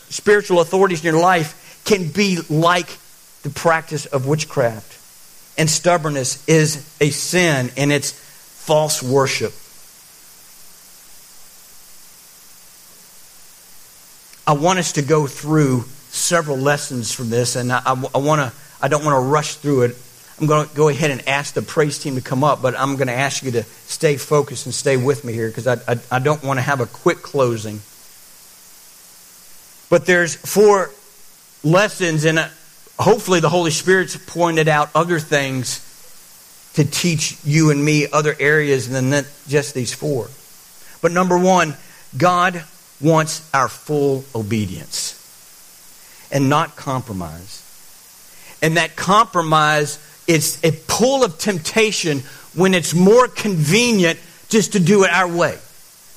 spiritual 0.09 0.61
authorities 0.61 1.03
in 1.03 1.11
your 1.11 1.21
life, 1.21 1.81
can 1.85 2.09
be 2.11 2.37
like 2.49 2.97
the 3.41 3.49
practice 3.49 4.05
of 4.05 4.27
witchcraft. 4.27 4.95
And 5.57 5.69
stubbornness 5.69 6.47
is 6.47 6.87
a 7.01 7.09
sin 7.09 7.71
and 7.75 7.91
it's 7.91 8.11
false 8.11 9.01
worship. 9.01 9.53
I 14.45 14.53
want 14.53 14.79
us 14.79 14.93
to 14.93 15.01
go 15.01 15.25
through 15.25 15.85
several 16.09 16.57
lessons 16.57 17.11
from 17.11 17.29
this, 17.29 17.55
and 17.55 17.71
I, 17.71 17.81
I, 17.85 18.03
I 18.15 18.17
want 18.17 18.41
to. 18.41 18.53
I 18.81 18.87
don't 18.87 19.03
want 19.03 19.15
to 19.15 19.27
rush 19.27 19.55
through 19.55 19.83
it. 19.83 19.97
I'm 20.39 20.47
going 20.47 20.67
to 20.67 20.75
go 20.75 20.87
ahead 20.87 21.11
and 21.11 21.27
ask 21.27 21.53
the 21.53 21.61
praise 21.61 21.99
team 21.99 22.15
to 22.15 22.21
come 22.21 22.43
up, 22.43 22.61
but 22.61 22.77
I'm 22.79 22.95
going 22.95 23.07
to 23.07 23.13
ask 23.13 23.43
you 23.43 23.51
to 23.51 23.63
stay 23.63 24.15
focused 24.15 24.65
and 24.65 24.73
stay 24.73 24.95
with 24.95 25.25
me 25.25 25.33
here 25.33 25.49
because 25.49 25.67
I, 25.67 25.73
I, 25.87 25.99
I 26.11 26.19
don't 26.19 26.41
want 26.43 26.57
to 26.59 26.61
have 26.61 26.79
a 26.79 26.85
quick 26.85 27.17
closing. 27.17 27.81
But 29.89 30.05
there's 30.05 30.35
four 30.35 30.91
lessons, 31.63 32.23
and 32.23 32.39
uh, 32.39 32.47
hopefully 32.97 33.41
the 33.41 33.49
Holy 33.49 33.71
Spirit's 33.71 34.15
pointed 34.15 34.69
out 34.69 34.89
other 34.95 35.19
things 35.19 35.85
to 36.75 36.85
teach 36.85 37.37
you 37.43 37.71
and 37.71 37.83
me 37.83 38.07
other 38.09 38.35
areas 38.39 38.87
than 38.87 39.11
just 39.47 39.73
these 39.73 39.93
four. 39.93 40.29
But 41.01 41.11
number 41.11 41.37
one, 41.37 41.75
God 42.17 42.63
wants 43.01 43.49
our 43.53 43.67
full 43.67 44.23
obedience 44.35 45.15
and 46.31 46.49
not 46.49 46.75
compromise. 46.75 47.65
And 48.61 48.77
that 48.77 48.95
compromise 48.95 49.99
is 50.27 50.59
a 50.63 50.71
pull 50.87 51.23
of 51.23 51.37
temptation 51.37 52.19
when 52.55 52.73
it's 52.73 52.93
more 52.93 53.27
convenient 53.27 54.19
just 54.49 54.73
to 54.73 54.79
do 54.79 55.03
it 55.03 55.11
our 55.11 55.27
way, 55.27 55.57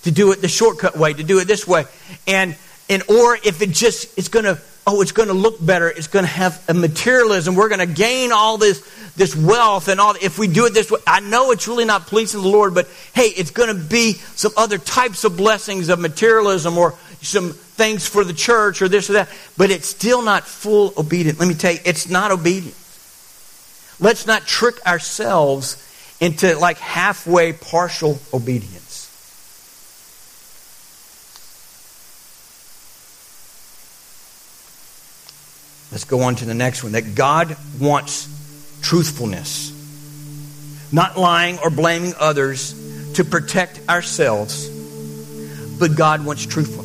to 0.02 0.10
do 0.10 0.32
it 0.32 0.40
the 0.40 0.48
shortcut 0.48 0.96
way, 0.96 1.12
to 1.12 1.22
do 1.22 1.38
it 1.38 1.46
this 1.46 1.66
way. 1.66 1.84
And, 2.26 2.56
and 2.88 3.02
or 3.08 3.36
if 3.36 3.62
it 3.62 3.70
just 3.70 4.18
it's 4.18 4.28
going 4.28 4.44
to 4.44 4.60
oh, 4.86 5.00
it's 5.00 5.12
going 5.12 5.28
to 5.28 5.34
look 5.34 5.64
better. 5.64 5.88
It's 5.88 6.08
going 6.08 6.24
to 6.24 6.30
have 6.30 6.62
a 6.68 6.74
materialism. 6.74 7.54
We're 7.54 7.68
going 7.68 7.86
to 7.86 7.94
gain 7.94 8.32
all 8.32 8.58
this, 8.58 8.80
this 9.14 9.36
wealth 9.36 9.88
and 9.88 10.00
all. 10.00 10.14
If 10.20 10.38
we 10.38 10.48
do 10.48 10.66
it 10.66 10.74
this 10.74 10.90
way, 10.90 10.98
I 11.06 11.20
know 11.20 11.52
it's 11.52 11.68
really 11.68 11.84
not 11.84 12.06
pleasing 12.06 12.42
the 12.42 12.48
Lord, 12.48 12.74
but 12.74 12.88
hey, 13.14 13.28
it's 13.28 13.50
going 13.50 13.68
to 13.68 13.80
be 13.80 14.14
some 14.34 14.52
other 14.56 14.78
types 14.78 15.24
of 15.24 15.36
blessings 15.36 15.88
of 15.88 16.00
materialism 16.00 16.76
or 16.78 16.94
some 17.20 17.54
things 17.82 18.06
for 18.06 18.22
the 18.22 18.32
church 18.32 18.80
or 18.80 18.88
this 18.88 19.10
or 19.10 19.14
that. 19.14 19.28
But 19.56 19.72
it's 19.72 19.88
still 19.88 20.22
not 20.22 20.44
full 20.46 20.92
obedience. 20.96 21.40
Let 21.40 21.48
me 21.48 21.54
tell 21.54 21.72
you, 21.72 21.80
it's 21.84 22.08
not 22.08 22.30
obedience. 22.30 22.78
Let's 23.98 24.24
not 24.24 24.46
trick 24.46 24.84
ourselves 24.86 25.76
into 26.20 26.56
like 26.56 26.78
halfway 26.78 27.52
partial 27.52 28.20
obedience. 28.32 29.08
Let's 35.90 36.04
go 36.04 36.20
on 36.20 36.36
to 36.36 36.44
the 36.44 36.54
next 36.54 36.84
one. 36.84 36.92
That 36.92 37.16
God 37.16 37.56
wants 37.80 38.28
truthfulness, 38.80 39.72
not 40.92 41.18
lying 41.18 41.58
or 41.58 41.68
blaming 41.68 42.14
others 42.18 42.74
to 43.14 43.24
protect 43.24 43.80
ourselves, 43.88 44.68
but 45.78 45.96
God 45.96 46.24
wants 46.24 46.46
truthfulness. 46.46 46.81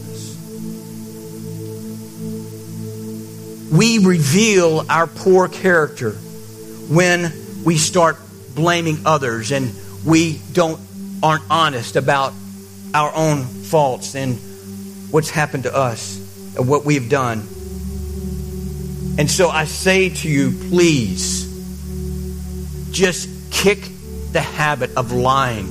We 3.72 4.00
reveal 4.00 4.86
our 4.90 5.08
poor 5.08 5.48
character 5.48 6.12
when 6.12 7.34
we 7.64 7.78
start 7.78 8.18
blaming 8.56 9.00
others 9.06 9.52
and 9.52 9.74
we 10.06 10.40
don't 10.54 10.80
aren't 11.22 11.44
honest 11.50 11.96
about 11.96 12.34
our 12.94 13.14
own 13.14 13.44
faults 13.44 14.16
and 14.16 14.38
what's 15.12 15.30
happened 15.30 15.64
to 15.64 15.76
us 15.76 16.18
and 16.56 16.68
what 16.68 16.86
we've 16.86 17.10
done. 17.10 17.40
And 19.20 19.30
so 19.30 19.50
I 19.50 19.66
say 19.66 20.10
to 20.10 20.30
you, 20.30 20.52
please, 20.70 21.46
just 22.92 23.30
kick 23.52 23.80
the 24.32 24.42
habit 24.42 24.96
of 24.96 25.12
lying 25.12 25.68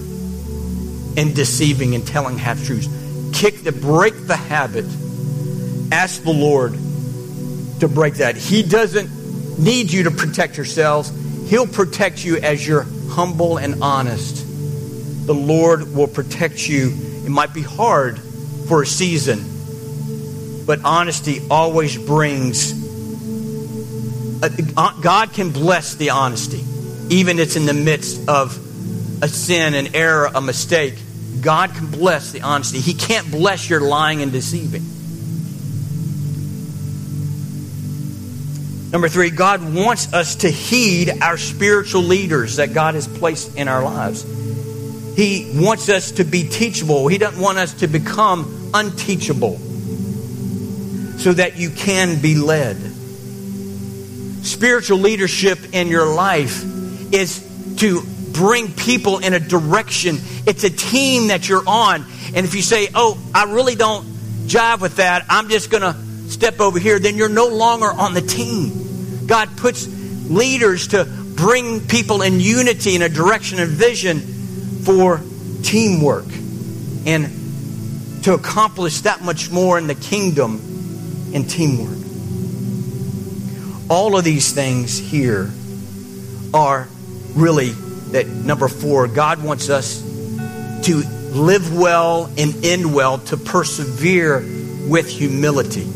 and 1.16 1.34
deceiving 1.34 1.94
and 1.94 2.06
telling 2.06 2.38
half 2.38 2.64
truths. 2.64 2.88
Kick 3.32 3.62
the 3.62 3.72
break 3.72 4.26
the 4.26 4.36
habit. 4.36 4.84
Ask 5.92 6.22
the 6.24 6.32
Lord 6.32 6.74
to 7.80 7.88
break 7.88 8.14
that. 8.14 8.36
He 8.36 8.62
doesn't 8.62 9.58
need 9.58 9.92
you 9.92 10.04
to 10.04 10.10
protect 10.10 10.56
yourselves. 10.56 11.12
He'll 11.48 11.66
protect 11.66 12.24
you 12.24 12.36
as 12.38 12.66
you're 12.66 12.86
humble 13.10 13.58
and 13.58 13.82
honest. 13.82 14.44
The 15.26 15.34
Lord 15.34 15.94
will 15.94 16.08
protect 16.08 16.68
you. 16.68 16.92
It 17.24 17.30
might 17.30 17.52
be 17.54 17.62
hard 17.62 18.18
for 18.68 18.82
a 18.82 18.86
season, 18.86 19.44
but 20.66 20.80
honesty 20.84 21.40
always 21.50 21.96
brings. 21.96 22.84
A, 24.42 24.50
God 25.02 25.32
can 25.32 25.50
bless 25.50 25.94
the 25.94 26.10
honesty, 26.10 26.64
even 27.14 27.38
it's 27.38 27.56
in 27.56 27.66
the 27.66 27.74
midst 27.74 28.28
of 28.28 28.56
a 29.22 29.28
sin, 29.28 29.74
an 29.74 29.94
error, 29.94 30.30
a 30.34 30.40
mistake. 30.40 30.94
God 31.40 31.74
can 31.74 31.90
bless 31.90 32.32
the 32.32 32.42
honesty. 32.42 32.80
He 32.80 32.94
can't 32.94 33.30
bless 33.30 33.70
your 33.70 33.80
lying 33.80 34.22
and 34.22 34.32
deceiving. 34.32 34.84
Number 38.96 39.10
three, 39.10 39.28
God 39.28 39.74
wants 39.74 40.14
us 40.14 40.36
to 40.36 40.48
heed 40.48 41.20
our 41.20 41.36
spiritual 41.36 42.00
leaders 42.00 42.56
that 42.56 42.72
God 42.72 42.94
has 42.94 43.06
placed 43.06 43.54
in 43.54 43.68
our 43.68 43.84
lives. 43.84 44.22
He 45.14 45.52
wants 45.54 45.90
us 45.90 46.12
to 46.12 46.24
be 46.24 46.48
teachable. 46.48 47.06
He 47.06 47.18
doesn't 47.18 47.38
want 47.38 47.58
us 47.58 47.74
to 47.80 47.88
become 47.88 48.70
unteachable 48.72 49.58
so 51.18 51.30
that 51.34 51.58
you 51.58 51.68
can 51.68 52.22
be 52.22 52.36
led. 52.36 52.78
Spiritual 54.46 54.96
leadership 55.00 55.58
in 55.74 55.88
your 55.88 56.06
life 56.14 56.64
is 57.12 57.46
to 57.76 58.00
bring 58.32 58.72
people 58.72 59.18
in 59.18 59.34
a 59.34 59.40
direction. 59.40 60.16
It's 60.46 60.64
a 60.64 60.70
team 60.70 61.28
that 61.28 61.50
you're 61.50 61.68
on. 61.68 62.06
And 62.34 62.46
if 62.46 62.54
you 62.54 62.62
say, 62.62 62.88
oh, 62.94 63.18
I 63.34 63.52
really 63.52 63.74
don't 63.74 64.06
jive 64.46 64.80
with 64.80 64.96
that, 64.96 65.26
I'm 65.28 65.50
just 65.50 65.68
going 65.68 65.82
to 65.82 65.94
step 66.30 66.60
over 66.60 66.78
here, 66.78 66.98
then 66.98 67.16
you're 67.16 67.28
no 67.28 67.48
longer 67.48 67.92
on 67.92 68.14
the 68.14 68.22
team. 68.22 68.85
God 69.26 69.56
puts 69.56 69.86
leaders 70.28 70.88
to 70.88 71.04
bring 71.04 71.86
people 71.86 72.22
in 72.22 72.40
unity 72.40 72.94
in 72.96 73.02
a 73.02 73.08
direction 73.08 73.58
and 73.58 73.70
vision 73.70 74.20
for 74.84 75.20
teamwork 75.62 76.26
and 77.06 78.24
to 78.24 78.34
accomplish 78.34 79.02
that 79.02 79.22
much 79.22 79.50
more 79.50 79.78
in 79.78 79.86
the 79.86 79.94
kingdom 79.94 80.60
in 81.32 81.44
teamwork. 81.44 81.98
All 83.88 84.16
of 84.16 84.24
these 84.24 84.52
things 84.52 84.98
here 84.98 85.50
are 86.52 86.88
really 87.34 87.70
that 88.10 88.26
number 88.26 88.68
four, 88.68 89.06
God 89.08 89.42
wants 89.44 89.68
us 89.68 90.00
to 90.86 91.02
live 91.32 91.76
well 91.76 92.30
and 92.38 92.64
end 92.64 92.94
well, 92.94 93.18
to 93.18 93.36
persevere 93.36 94.38
with 94.88 95.08
humility, 95.08 95.86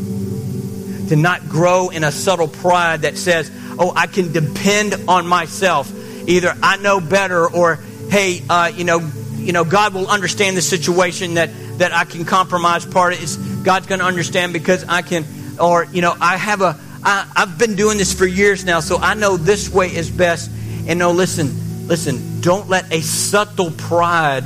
to 1.11 1.15
not 1.15 1.47
grow 1.47 1.89
in 1.89 2.03
a 2.03 2.11
subtle 2.11 2.47
pride 2.47 3.01
that 3.01 3.17
says, 3.17 3.51
oh, 3.77 3.93
I 3.95 4.07
can 4.07 4.31
depend 4.31 4.95
on 5.07 5.27
myself. 5.27 5.91
Either 6.27 6.55
I 6.63 6.77
know 6.77 6.99
better 6.99 7.47
or, 7.49 7.75
hey, 8.09 8.41
uh, 8.49 8.71
you 8.73 8.83
know, 8.83 9.11
you 9.35 9.53
know, 9.53 9.63
God 9.63 9.93
will 9.93 10.07
understand 10.07 10.57
the 10.57 10.61
situation 10.61 11.35
that, 11.35 11.49
that 11.79 11.93
I 11.93 12.05
can 12.05 12.25
compromise 12.25 12.85
part 12.85 13.13
of. 13.13 13.63
God's 13.63 13.87
going 13.87 13.99
to 13.99 14.05
understand 14.05 14.53
because 14.53 14.83
I 14.85 15.01
can, 15.01 15.25
or, 15.59 15.85
you 15.85 16.01
know, 16.01 16.15
I 16.19 16.37
have 16.37 16.61
a, 16.61 16.79
I, 17.03 17.29
I've 17.35 17.57
been 17.57 17.75
doing 17.75 17.97
this 17.97 18.13
for 18.13 18.25
years 18.25 18.65
now, 18.65 18.79
so 18.79 18.97
I 18.97 19.13
know 19.13 19.37
this 19.37 19.69
way 19.69 19.87
is 19.93 20.09
best. 20.09 20.49
And 20.87 20.97
no, 20.97 21.11
listen, 21.11 21.61
Listen, 21.91 22.39
don't 22.39 22.69
let 22.69 22.89
a 22.93 23.01
subtle 23.01 23.69
pride 23.69 24.45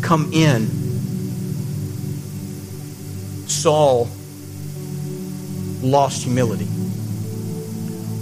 come 0.00 0.32
in. 0.32 0.66
Saul 3.46 4.08
lost 5.84 6.22
humility. 6.22 6.66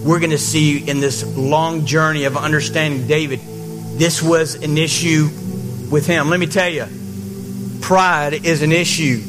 We're 0.04 0.18
going 0.18 0.30
to 0.30 0.38
see 0.38 0.78
in 0.78 1.00
this 1.00 1.24
long 1.36 1.86
journey 1.86 2.24
of 2.24 2.36
understanding 2.36 3.06
David, 3.06 3.40
this 3.98 4.20
was 4.20 4.56
an 4.56 4.76
issue 4.76 5.28
with 5.90 6.06
him. 6.06 6.28
Let 6.28 6.40
me 6.40 6.46
tell 6.46 6.68
you, 6.68 6.86
pride 7.80 8.44
is 8.44 8.62
an 8.62 8.72
issue 8.72 9.22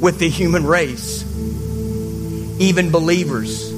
with 0.00 0.18
the 0.18 0.28
human 0.28 0.64
race, 0.64 1.22
even 2.60 2.92
believers. 2.92 3.72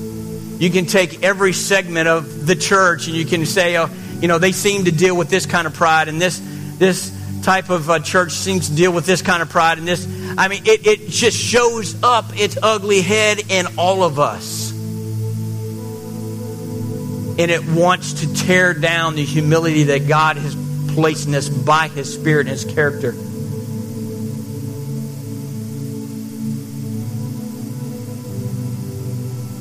You 0.61 0.69
can 0.69 0.85
take 0.85 1.23
every 1.23 1.55
segment 1.55 2.07
of 2.07 2.47
the 2.47 2.55
church 2.55 3.07
and 3.07 3.17
you 3.17 3.25
can 3.25 3.47
say, 3.47 3.79
oh, 3.79 3.89
you 4.21 4.29
know, 4.29 4.39
they 4.39 4.53
seem 4.53 4.85
to 4.85 4.93
deal 4.93 5.17
with 5.17 5.31
this 5.31 5.47
kind 5.47 5.67
of 5.67 5.73
pride, 5.73 6.09
and 6.09 6.21
this 6.21 6.39
this 6.77 7.11
type 7.43 7.71
of 7.71 7.89
uh, 7.91 7.99
church 8.01 8.33
seems 8.33 8.69
to 8.69 8.77
deal 8.77 8.93
with 8.93 9.07
this 9.07 9.23
kind 9.23 9.43
of 9.43 9.49
pride, 9.49 9.79
and 9.79 9.87
this. 9.87 10.07
I 10.39 10.49
mean, 10.49 10.63
it, 10.67 10.87
it 10.87 11.09
just 11.09 11.37
shows 11.37 12.01
up 12.03 12.27
its 12.35 12.57
ugly 12.63 13.03
head 13.03 13.41
in 13.49 13.67
all 13.77 14.03
of 14.05 14.19
us. 14.19 14.71
And 17.39 17.51
it 17.51 17.67
wants 17.67 18.21
to 18.21 18.35
tear 18.35 18.75
down 18.75 19.15
the 19.15 19.25
humility 19.25 19.85
that 19.85 20.07
God 20.07 20.37
has 20.37 20.55
placed 20.95 21.27
in 21.27 21.35
us 21.35 21.49
by 21.49 21.89
His 21.89 22.13
Spirit 22.13 22.41
and 22.41 22.51
His 22.51 22.65
character. 22.65 23.15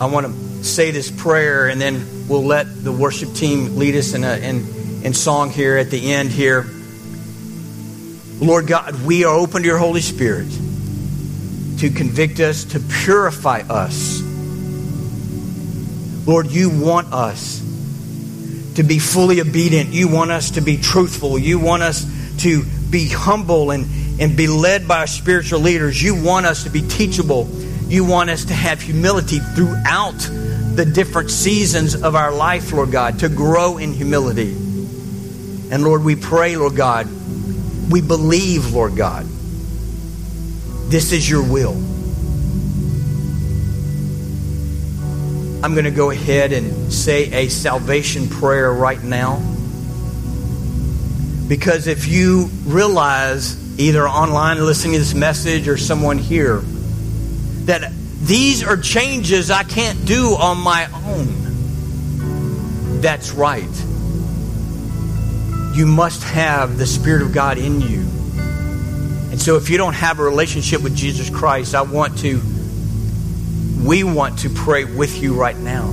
I 0.02 0.06
want 0.06 0.28
to 0.28 0.64
say 0.64 0.92
this 0.92 1.12
prayer 1.12 1.68
and 1.68 1.80
then 1.80 2.28
we'll 2.30 2.46
let 2.46 2.84
the 2.84 2.92
worship 2.92 3.34
team 3.34 3.76
lead 3.76 3.96
us 3.96 4.14
in, 4.14 4.24
a, 4.24 4.38
in, 4.38 5.04
in 5.04 5.14
song 5.14 5.50
here 5.50 5.78
at 5.78 5.90
the 5.90 6.14
end 6.14 6.30
here. 6.30 6.66
Lord 8.40 8.68
God, 8.68 9.04
we 9.04 9.26
are 9.26 9.36
open 9.36 9.64
to 9.64 9.68
your 9.68 9.78
Holy 9.78 10.02
Spirit 10.02 10.50
to 11.80 11.90
convict 11.90 12.40
us, 12.40 12.64
to 12.66 12.80
purify 12.80 13.62
us. 13.70 14.22
Lord, 16.26 16.48
you 16.48 16.70
want 16.70 17.14
us 17.14 17.60
to 18.76 18.84
be 18.84 19.00
fully 19.00 19.42
obedient. 19.42 19.90
You 19.90 20.08
want 20.08 20.32
us 20.32 20.52
to 20.52 20.62
be 20.62 20.78
truthful. 20.78 21.38
You 21.38 21.60
want 21.60 21.84
us 21.84 22.06
to 22.44 22.64
be 22.90 23.10
humble 23.10 23.72
and, 23.72 23.86
and 24.22 24.38
be 24.38 24.48
led 24.48 24.88
by 24.88 25.00
our 25.00 25.08
spiritual 25.08 25.60
leaders. 25.60 26.02
You 26.02 26.22
want 26.24 26.46
us 26.46 26.64
to 26.64 26.70
be 26.70 26.82
teachable. 26.82 27.50
You 27.88 28.06
want 28.06 28.30
us 28.30 28.46
to 28.46 28.54
have 28.54 28.82
humility 28.82 29.40
throughout 29.40 30.18
the 30.76 30.86
different 30.86 31.30
seasons 31.32 31.96
of 31.96 32.16
our 32.16 32.32
life, 32.32 32.72
Lord 32.72 32.92
God, 32.92 33.20
to 33.20 33.28
grow 33.28 33.78
in 33.78 33.92
humility. 33.92 34.52
And 34.52 35.84
Lord, 35.84 36.04
we 36.04 36.16
pray, 36.16 36.56
Lord 36.56 36.76
God, 36.76 37.08
we 37.90 38.02
believe, 38.02 38.74
Lord 38.74 38.96
God, 38.96 39.26
this 40.90 41.12
is 41.12 41.30
your 41.30 41.44
will. 41.44 41.76
I'm 45.62 45.74
going 45.74 45.86
to 45.86 45.92
go 45.92 46.10
ahead 46.12 46.54
and 46.54 46.94
say 46.94 47.46
a 47.46 47.50
salvation 47.50 48.30
prayer 48.30 48.72
right 48.72 49.04
now. 49.04 49.38
Because 51.48 51.88
if 51.88 52.08
you 52.08 52.50
realize, 52.66 53.58
either 53.80 54.08
online 54.08 54.64
listening 54.64 54.94
to 54.94 55.00
this 55.00 55.14
message 55.14 55.68
or 55.68 55.78
someone 55.78 56.18
here, 56.18 56.60
that 57.66 57.92
these 58.22 58.64
are 58.64 58.78
changes 58.78 59.52
I 59.52 59.64
can't 59.64 60.06
do 60.06 60.36
on 60.36 60.60
my 60.60 60.88
own. 61.06 61.28
That's 63.02 63.32
right. 63.32 63.68
You 65.74 65.86
must 65.86 66.24
have 66.24 66.78
the 66.78 66.86
Spirit 66.86 67.22
of 67.22 67.34
God 67.34 67.58
in 67.58 67.82
you. 67.82 68.00
And 69.32 69.40
so, 69.40 69.56
if 69.56 69.70
you 69.70 69.78
don't 69.78 69.94
have 69.94 70.20
a 70.20 70.24
relationship 70.24 70.82
with 70.82 70.96
Jesus 70.96 71.30
Christ, 71.30 71.76
I 71.76 71.84
want 71.84 72.20
to, 72.20 72.42
we 73.84 74.04
want 74.04 74.40
to 74.40 74.50
pray 74.50 74.86
with 74.86 75.22
you 75.22 75.34
right 75.34 75.58
now. 75.58 75.88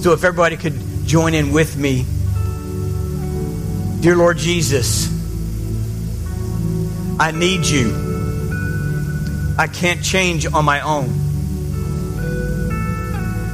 So, 0.00 0.12
if 0.12 0.24
everybody 0.24 0.56
could 0.56 0.74
join 1.08 1.32
in 1.32 1.52
with 1.52 1.74
me. 1.78 2.04
Dear 4.02 4.14
Lord 4.14 4.36
Jesus, 4.36 5.08
I 7.18 7.32
need 7.32 7.64
you. 7.64 9.54
I 9.58 9.68
can't 9.68 10.04
change 10.04 10.44
on 10.44 10.66
my 10.66 10.82
own. 10.82 11.08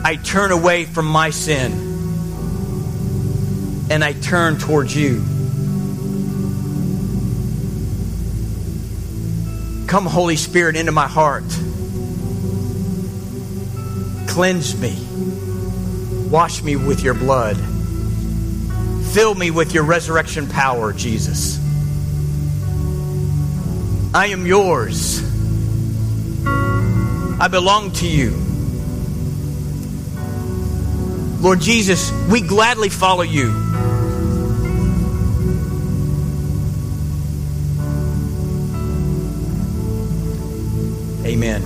I 0.04 0.16
turn 0.16 0.50
away 0.50 0.84
from 0.84 1.06
my 1.06 1.30
sin 1.30 1.72
and 3.88 4.02
I 4.02 4.14
turn 4.14 4.58
towards 4.58 4.94
you. 4.96 5.24
Come, 9.86 10.06
Holy 10.06 10.36
Spirit, 10.36 10.76
into 10.76 10.92
my 10.92 11.06
heart. 11.06 11.44
Cleanse 14.28 14.76
me. 14.78 14.98
Wash 16.28 16.62
me 16.62 16.76
with 16.76 17.02
your 17.02 17.14
blood. 17.14 17.56
Fill 19.12 19.34
me 19.34 19.50
with 19.50 19.74
your 19.74 19.84
resurrection 19.84 20.48
power, 20.48 20.92
Jesus. 20.92 21.60
I 24.12 24.26
am 24.26 24.46
yours. 24.46 25.22
I 26.46 27.48
belong 27.48 27.92
to 27.92 28.06
you. 28.08 28.30
Lord 31.40 31.60
Jesus, 31.60 32.10
we 32.30 32.40
gladly 32.40 32.88
follow 32.88 33.22
you. 33.22 33.52
Amen. 41.34 41.62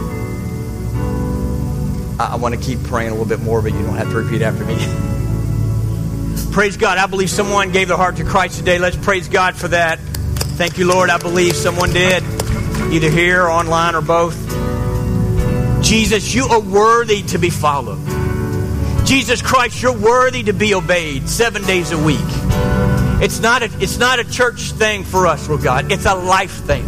I, 2.19 2.33
I 2.33 2.37
want 2.37 2.55
to 2.55 2.61
keep 2.61 2.83
praying 2.85 3.11
a 3.11 3.13
little 3.13 3.27
bit 3.27 3.41
more, 3.41 3.61
but 3.61 3.75
you 3.75 3.83
don't 3.83 3.97
have 3.97 4.11
to 4.11 4.17
repeat 4.17 4.41
after 4.41 4.65
me. 4.65 4.77
praise 6.53 6.79
God. 6.79 6.97
I 6.97 7.07
believe 7.07 7.29
someone 7.29 7.71
gave 7.71 7.89
their 7.89 7.99
heart 7.99 8.17
to 8.17 8.25
Christ 8.25 8.57
today. 8.59 8.79
Let's 8.79 8.97
praise 8.97 9.29
God 9.29 9.57
for 9.57 9.69
that. 9.69 9.99
Thank 10.57 10.79
you, 10.79 10.89
Lord. 10.89 11.11
I 11.11 11.19
believe 11.19 11.55
someone 11.55 11.93
did, 11.93 12.23
either 12.91 13.11
here 13.11 13.43
or 13.45 13.51
online 13.51 13.95
or 13.95 14.01
both. 14.01 14.37
Jesus, 15.85 16.35
you 16.35 16.47
are 16.47 16.61
worthy 16.61 17.23
to 17.25 17.39
be 17.39 17.51
followed. 17.51 18.01
Jesus 19.07 19.43
Christ, 19.43 19.83
you're 19.83 19.97
worthy 19.97 20.45
to 20.45 20.55
be 20.55 20.75
obeyed 20.75 21.29
seven 21.29 21.63
days 21.65 21.93
a 21.93 21.99
week. 21.99 22.19
It's 23.21 23.41
not 23.41 23.63
a, 23.63 23.71
it's 23.81 23.99
not 23.99 24.19
a 24.19 24.25
church 24.25 24.73
thing 24.73 25.05
for 25.05 25.27
us, 25.27 25.47
Lord 25.47 25.63
God. 25.63 25.93
It's 25.93 26.07
a 26.07 26.15
life 26.15 26.65
thing. 26.65 26.88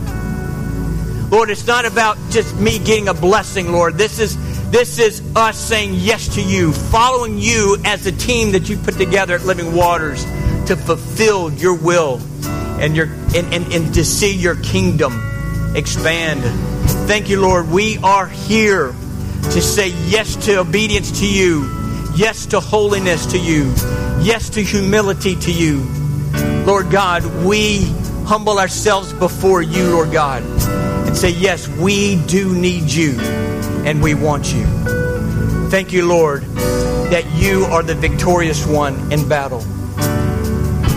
Lord, 1.31 1.49
it's 1.49 1.67
not 1.67 1.87
about 1.87 2.19
just 2.31 2.57
me 2.57 2.81
getting 2.81 3.07
a 3.07 3.15
blessing, 3.15 3.71
Lord. 3.71 3.95
This 3.95 4.19
is 4.19 4.37
this 4.71 4.99
is 4.99 5.23
us 5.37 5.57
saying 5.57 5.95
yes 5.95 6.35
to 6.35 6.43
you, 6.43 6.73
following 6.73 7.39
you 7.39 7.77
as 7.85 8.05
a 8.07 8.13
team 8.13 8.51
that 8.53 8.69
you 8.69 8.77
put 8.77 8.97
together 8.97 9.37
at 9.37 9.45
Living 9.45 9.75
Waters 9.75 10.25
to 10.67 10.77
fulfill 10.77 11.53
your 11.53 11.75
will 11.75 12.21
and 12.81 12.97
your 12.97 13.07
and, 13.07 13.55
and, 13.55 13.73
and 13.73 13.95
to 13.95 14.05
see 14.05 14.35
your 14.35 14.57
kingdom 14.57 15.23
expand. 15.77 16.43
Thank 17.07 17.29
you, 17.29 17.41
Lord. 17.41 17.71
We 17.71 17.99
are 17.99 18.27
here 18.27 18.89
to 18.89 19.63
say 19.63 19.91
yes 20.09 20.35
to 20.47 20.59
obedience 20.59 21.21
to 21.21 21.29
you, 21.29 21.63
yes 22.17 22.45
to 22.47 22.59
holiness 22.59 23.27
to 23.27 23.39
you, 23.39 23.73
yes 24.21 24.51
to 24.51 24.65
humility 24.65 25.37
to 25.37 25.53
you. 25.53 25.85
Lord 26.67 26.91
God, 26.91 27.25
we 27.45 27.85
humble 28.25 28.59
ourselves 28.59 29.13
before 29.13 29.63
you, 29.63 29.91
Lord 29.91 30.11
God 30.11 30.90
and 31.11 31.19
say, 31.19 31.31
Yes, 31.31 31.67
we 31.67 32.25
do 32.27 32.55
need 32.55 32.85
you 32.85 33.19
and 33.85 34.01
we 34.01 34.15
want 34.15 34.55
you. 34.55 34.65
Thank 35.69 35.93
you, 35.93 36.07
Lord, 36.07 36.45
that 37.11 37.25
you 37.35 37.65
are 37.65 37.83
the 37.83 37.97
victorious 37.97 38.65
one 38.65 39.13
in 39.13 39.29
battle. 39.29 39.65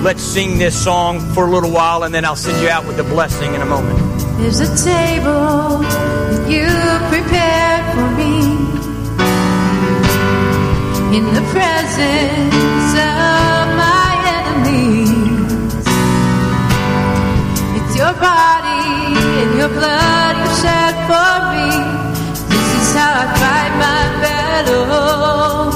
Let's 0.03 0.22
sing 0.22 0.59
this 0.59 0.82
song 0.82 1.20
for 1.34 1.47
a 1.47 1.49
little 1.51 1.72
while 1.72 2.03
and 2.03 2.14
then 2.14 2.26
I'll 2.26 2.36
send 2.36 2.61
you 2.61 2.70
out 2.70 2.86
with 2.86 2.97
the 2.97 3.03
blessing 3.03 3.55
in 3.55 3.61
a 3.61 3.66
moment. 3.66 3.97
There's 4.38 4.59
a 4.59 4.68
table 4.84 5.80
that 5.80 6.47
you 6.47 6.68
prepared 7.09 7.95
for 7.95 8.11
me 8.11 8.53
in 11.18 11.26
the 11.34 11.41
presence 11.51 12.99
of 12.99 13.53
your 18.04 18.16
body 18.20 19.16
and 19.41 19.51
your 19.60 19.72
blood 19.80 20.34
you 20.41 20.49
shed 20.62 20.95
for 21.10 21.36
me. 21.54 21.70
This 22.51 22.70
is 22.82 22.89
how 22.99 23.12
I 23.24 23.28
fight 23.41 23.74
my 23.86 24.04
battles. 24.24 25.76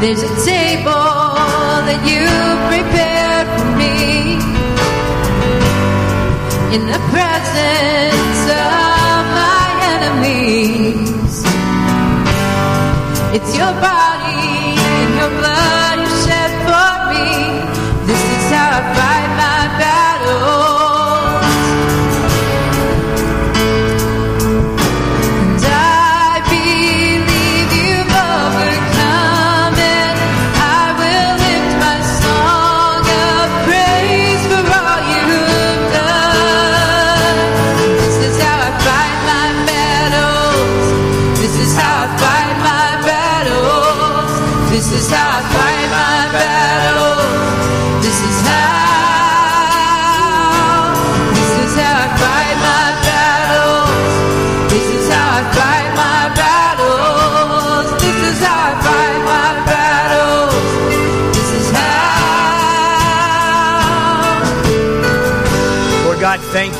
There's 0.00 0.22
a 0.30 0.32
table 0.52 1.36
that 1.88 2.00
you 2.10 2.24
prepared 2.72 3.48
for 3.56 3.68
me 3.82 3.96
in 6.76 6.82
the 6.92 7.00
presence 7.12 8.40
of 8.72 9.20
my 9.40 9.66
enemies. 9.92 11.34
It's 13.36 13.52
your 13.58 13.72
body 13.84 14.15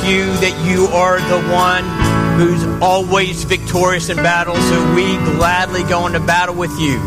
you 0.08 0.24
that 0.38 0.54
you 0.64 0.86
are 0.86 1.18
the 1.18 1.42
one 1.52 1.84
who's 2.38 2.64
always 2.82 3.44
victorious 3.44 4.08
in 4.08 4.16
battle, 4.16 4.54
so 4.54 4.94
we 4.94 5.16
gladly 5.36 5.82
go 5.84 6.06
into 6.06 6.20
battle 6.20 6.54
with 6.54 6.70
you. 6.78 6.98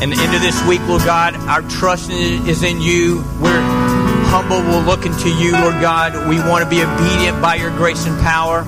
And 0.00 0.12
into 0.12 0.38
this 0.38 0.64
week, 0.66 0.80
Lord 0.86 1.02
God, 1.04 1.34
our 1.48 1.62
trust 1.62 2.10
is 2.10 2.62
in 2.62 2.80
you. 2.80 3.24
We're 3.40 3.60
humble. 4.28 4.60
We'll 4.60 4.82
look 4.82 5.06
into 5.06 5.28
you, 5.28 5.52
Lord 5.52 5.80
God. 5.80 6.28
We 6.28 6.38
want 6.38 6.62
to 6.62 6.70
be 6.70 6.82
obedient 6.82 7.40
by 7.40 7.56
your 7.56 7.70
grace 7.70 8.06
and 8.06 8.20
power. 8.20 8.64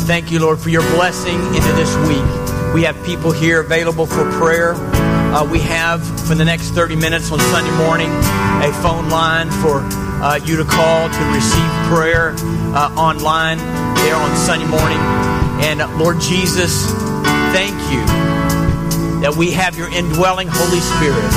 Thank 0.00 0.30
you, 0.30 0.40
Lord, 0.40 0.58
for 0.58 0.68
your 0.68 0.82
blessing 0.94 1.36
into 1.36 1.72
this 1.72 1.96
week. 2.06 2.74
We 2.74 2.82
have 2.84 3.02
people 3.04 3.32
here 3.32 3.60
available 3.60 4.06
for 4.06 4.30
prayer. 4.32 4.74
Uh, 4.74 5.48
we 5.50 5.58
have, 5.60 6.04
for 6.26 6.34
the 6.34 6.44
next 6.44 6.70
30 6.70 6.96
minutes 6.96 7.32
on 7.32 7.40
Sunday 7.40 7.76
morning, 7.78 8.10
a 8.10 8.72
phone 8.82 9.08
line 9.08 9.50
for 9.62 9.80
uh, 10.20 10.38
you 10.44 10.56
to 10.56 10.64
call 10.64 11.08
to 11.08 11.24
receive 11.34 11.70
prayer 11.88 12.34
uh, 12.76 12.94
online 12.96 13.58
there 14.04 14.16
on 14.16 14.36
Sunday 14.36 14.66
morning. 14.66 14.98
And 15.64 15.80
uh, 15.80 15.96
Lord 15.96 16.20
Jesus, 16.20 16.92
thank 17.52 17.74
you 17.90 18.04
that 19.20 19.34
we 19.36 19.50
have 19.50 19.76
your 19.76 19.88
indwelling 19.88 20.48
Holy 20.50 20.80
Spirit. 20.80 21.32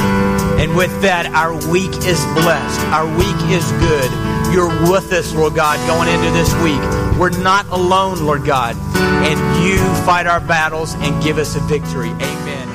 And 0.60 0.76
with 0.76 1.02
that, 1.02 1.26
our 1.34 1.54
week 1.70 1.92
is 2.06 2.24
blessed. 2.40 2.80
Our 2.88 3.08
week 3.18 3.36
is 3.52 3.70
good. 3.84 4.12
You're 4.54 4.70
with 4.90 5.12
us, 5.12 5.34
Lord 5.34 5.56
God, 5.56 5.80
going 5.88 6.08
into 6.08 6.32
this 6.32 6.54
week. 6.64 6.80
We're 7.20 7.38
not 7.44 7.68
alone, 7.68 8.24
Lord 8.26 8.46
God. 8.46 8.76
And 8.96 9.66
you 9.66 9.78
fight 10.06 10.28
our 10.28 10.40
battles 10.40 10.96
and 10.96 11.22
give 11.24 11.38
us 11.38 11.56
a 11.56 11.60
victory. 11.62 12.10
Amen. 12.10 12.73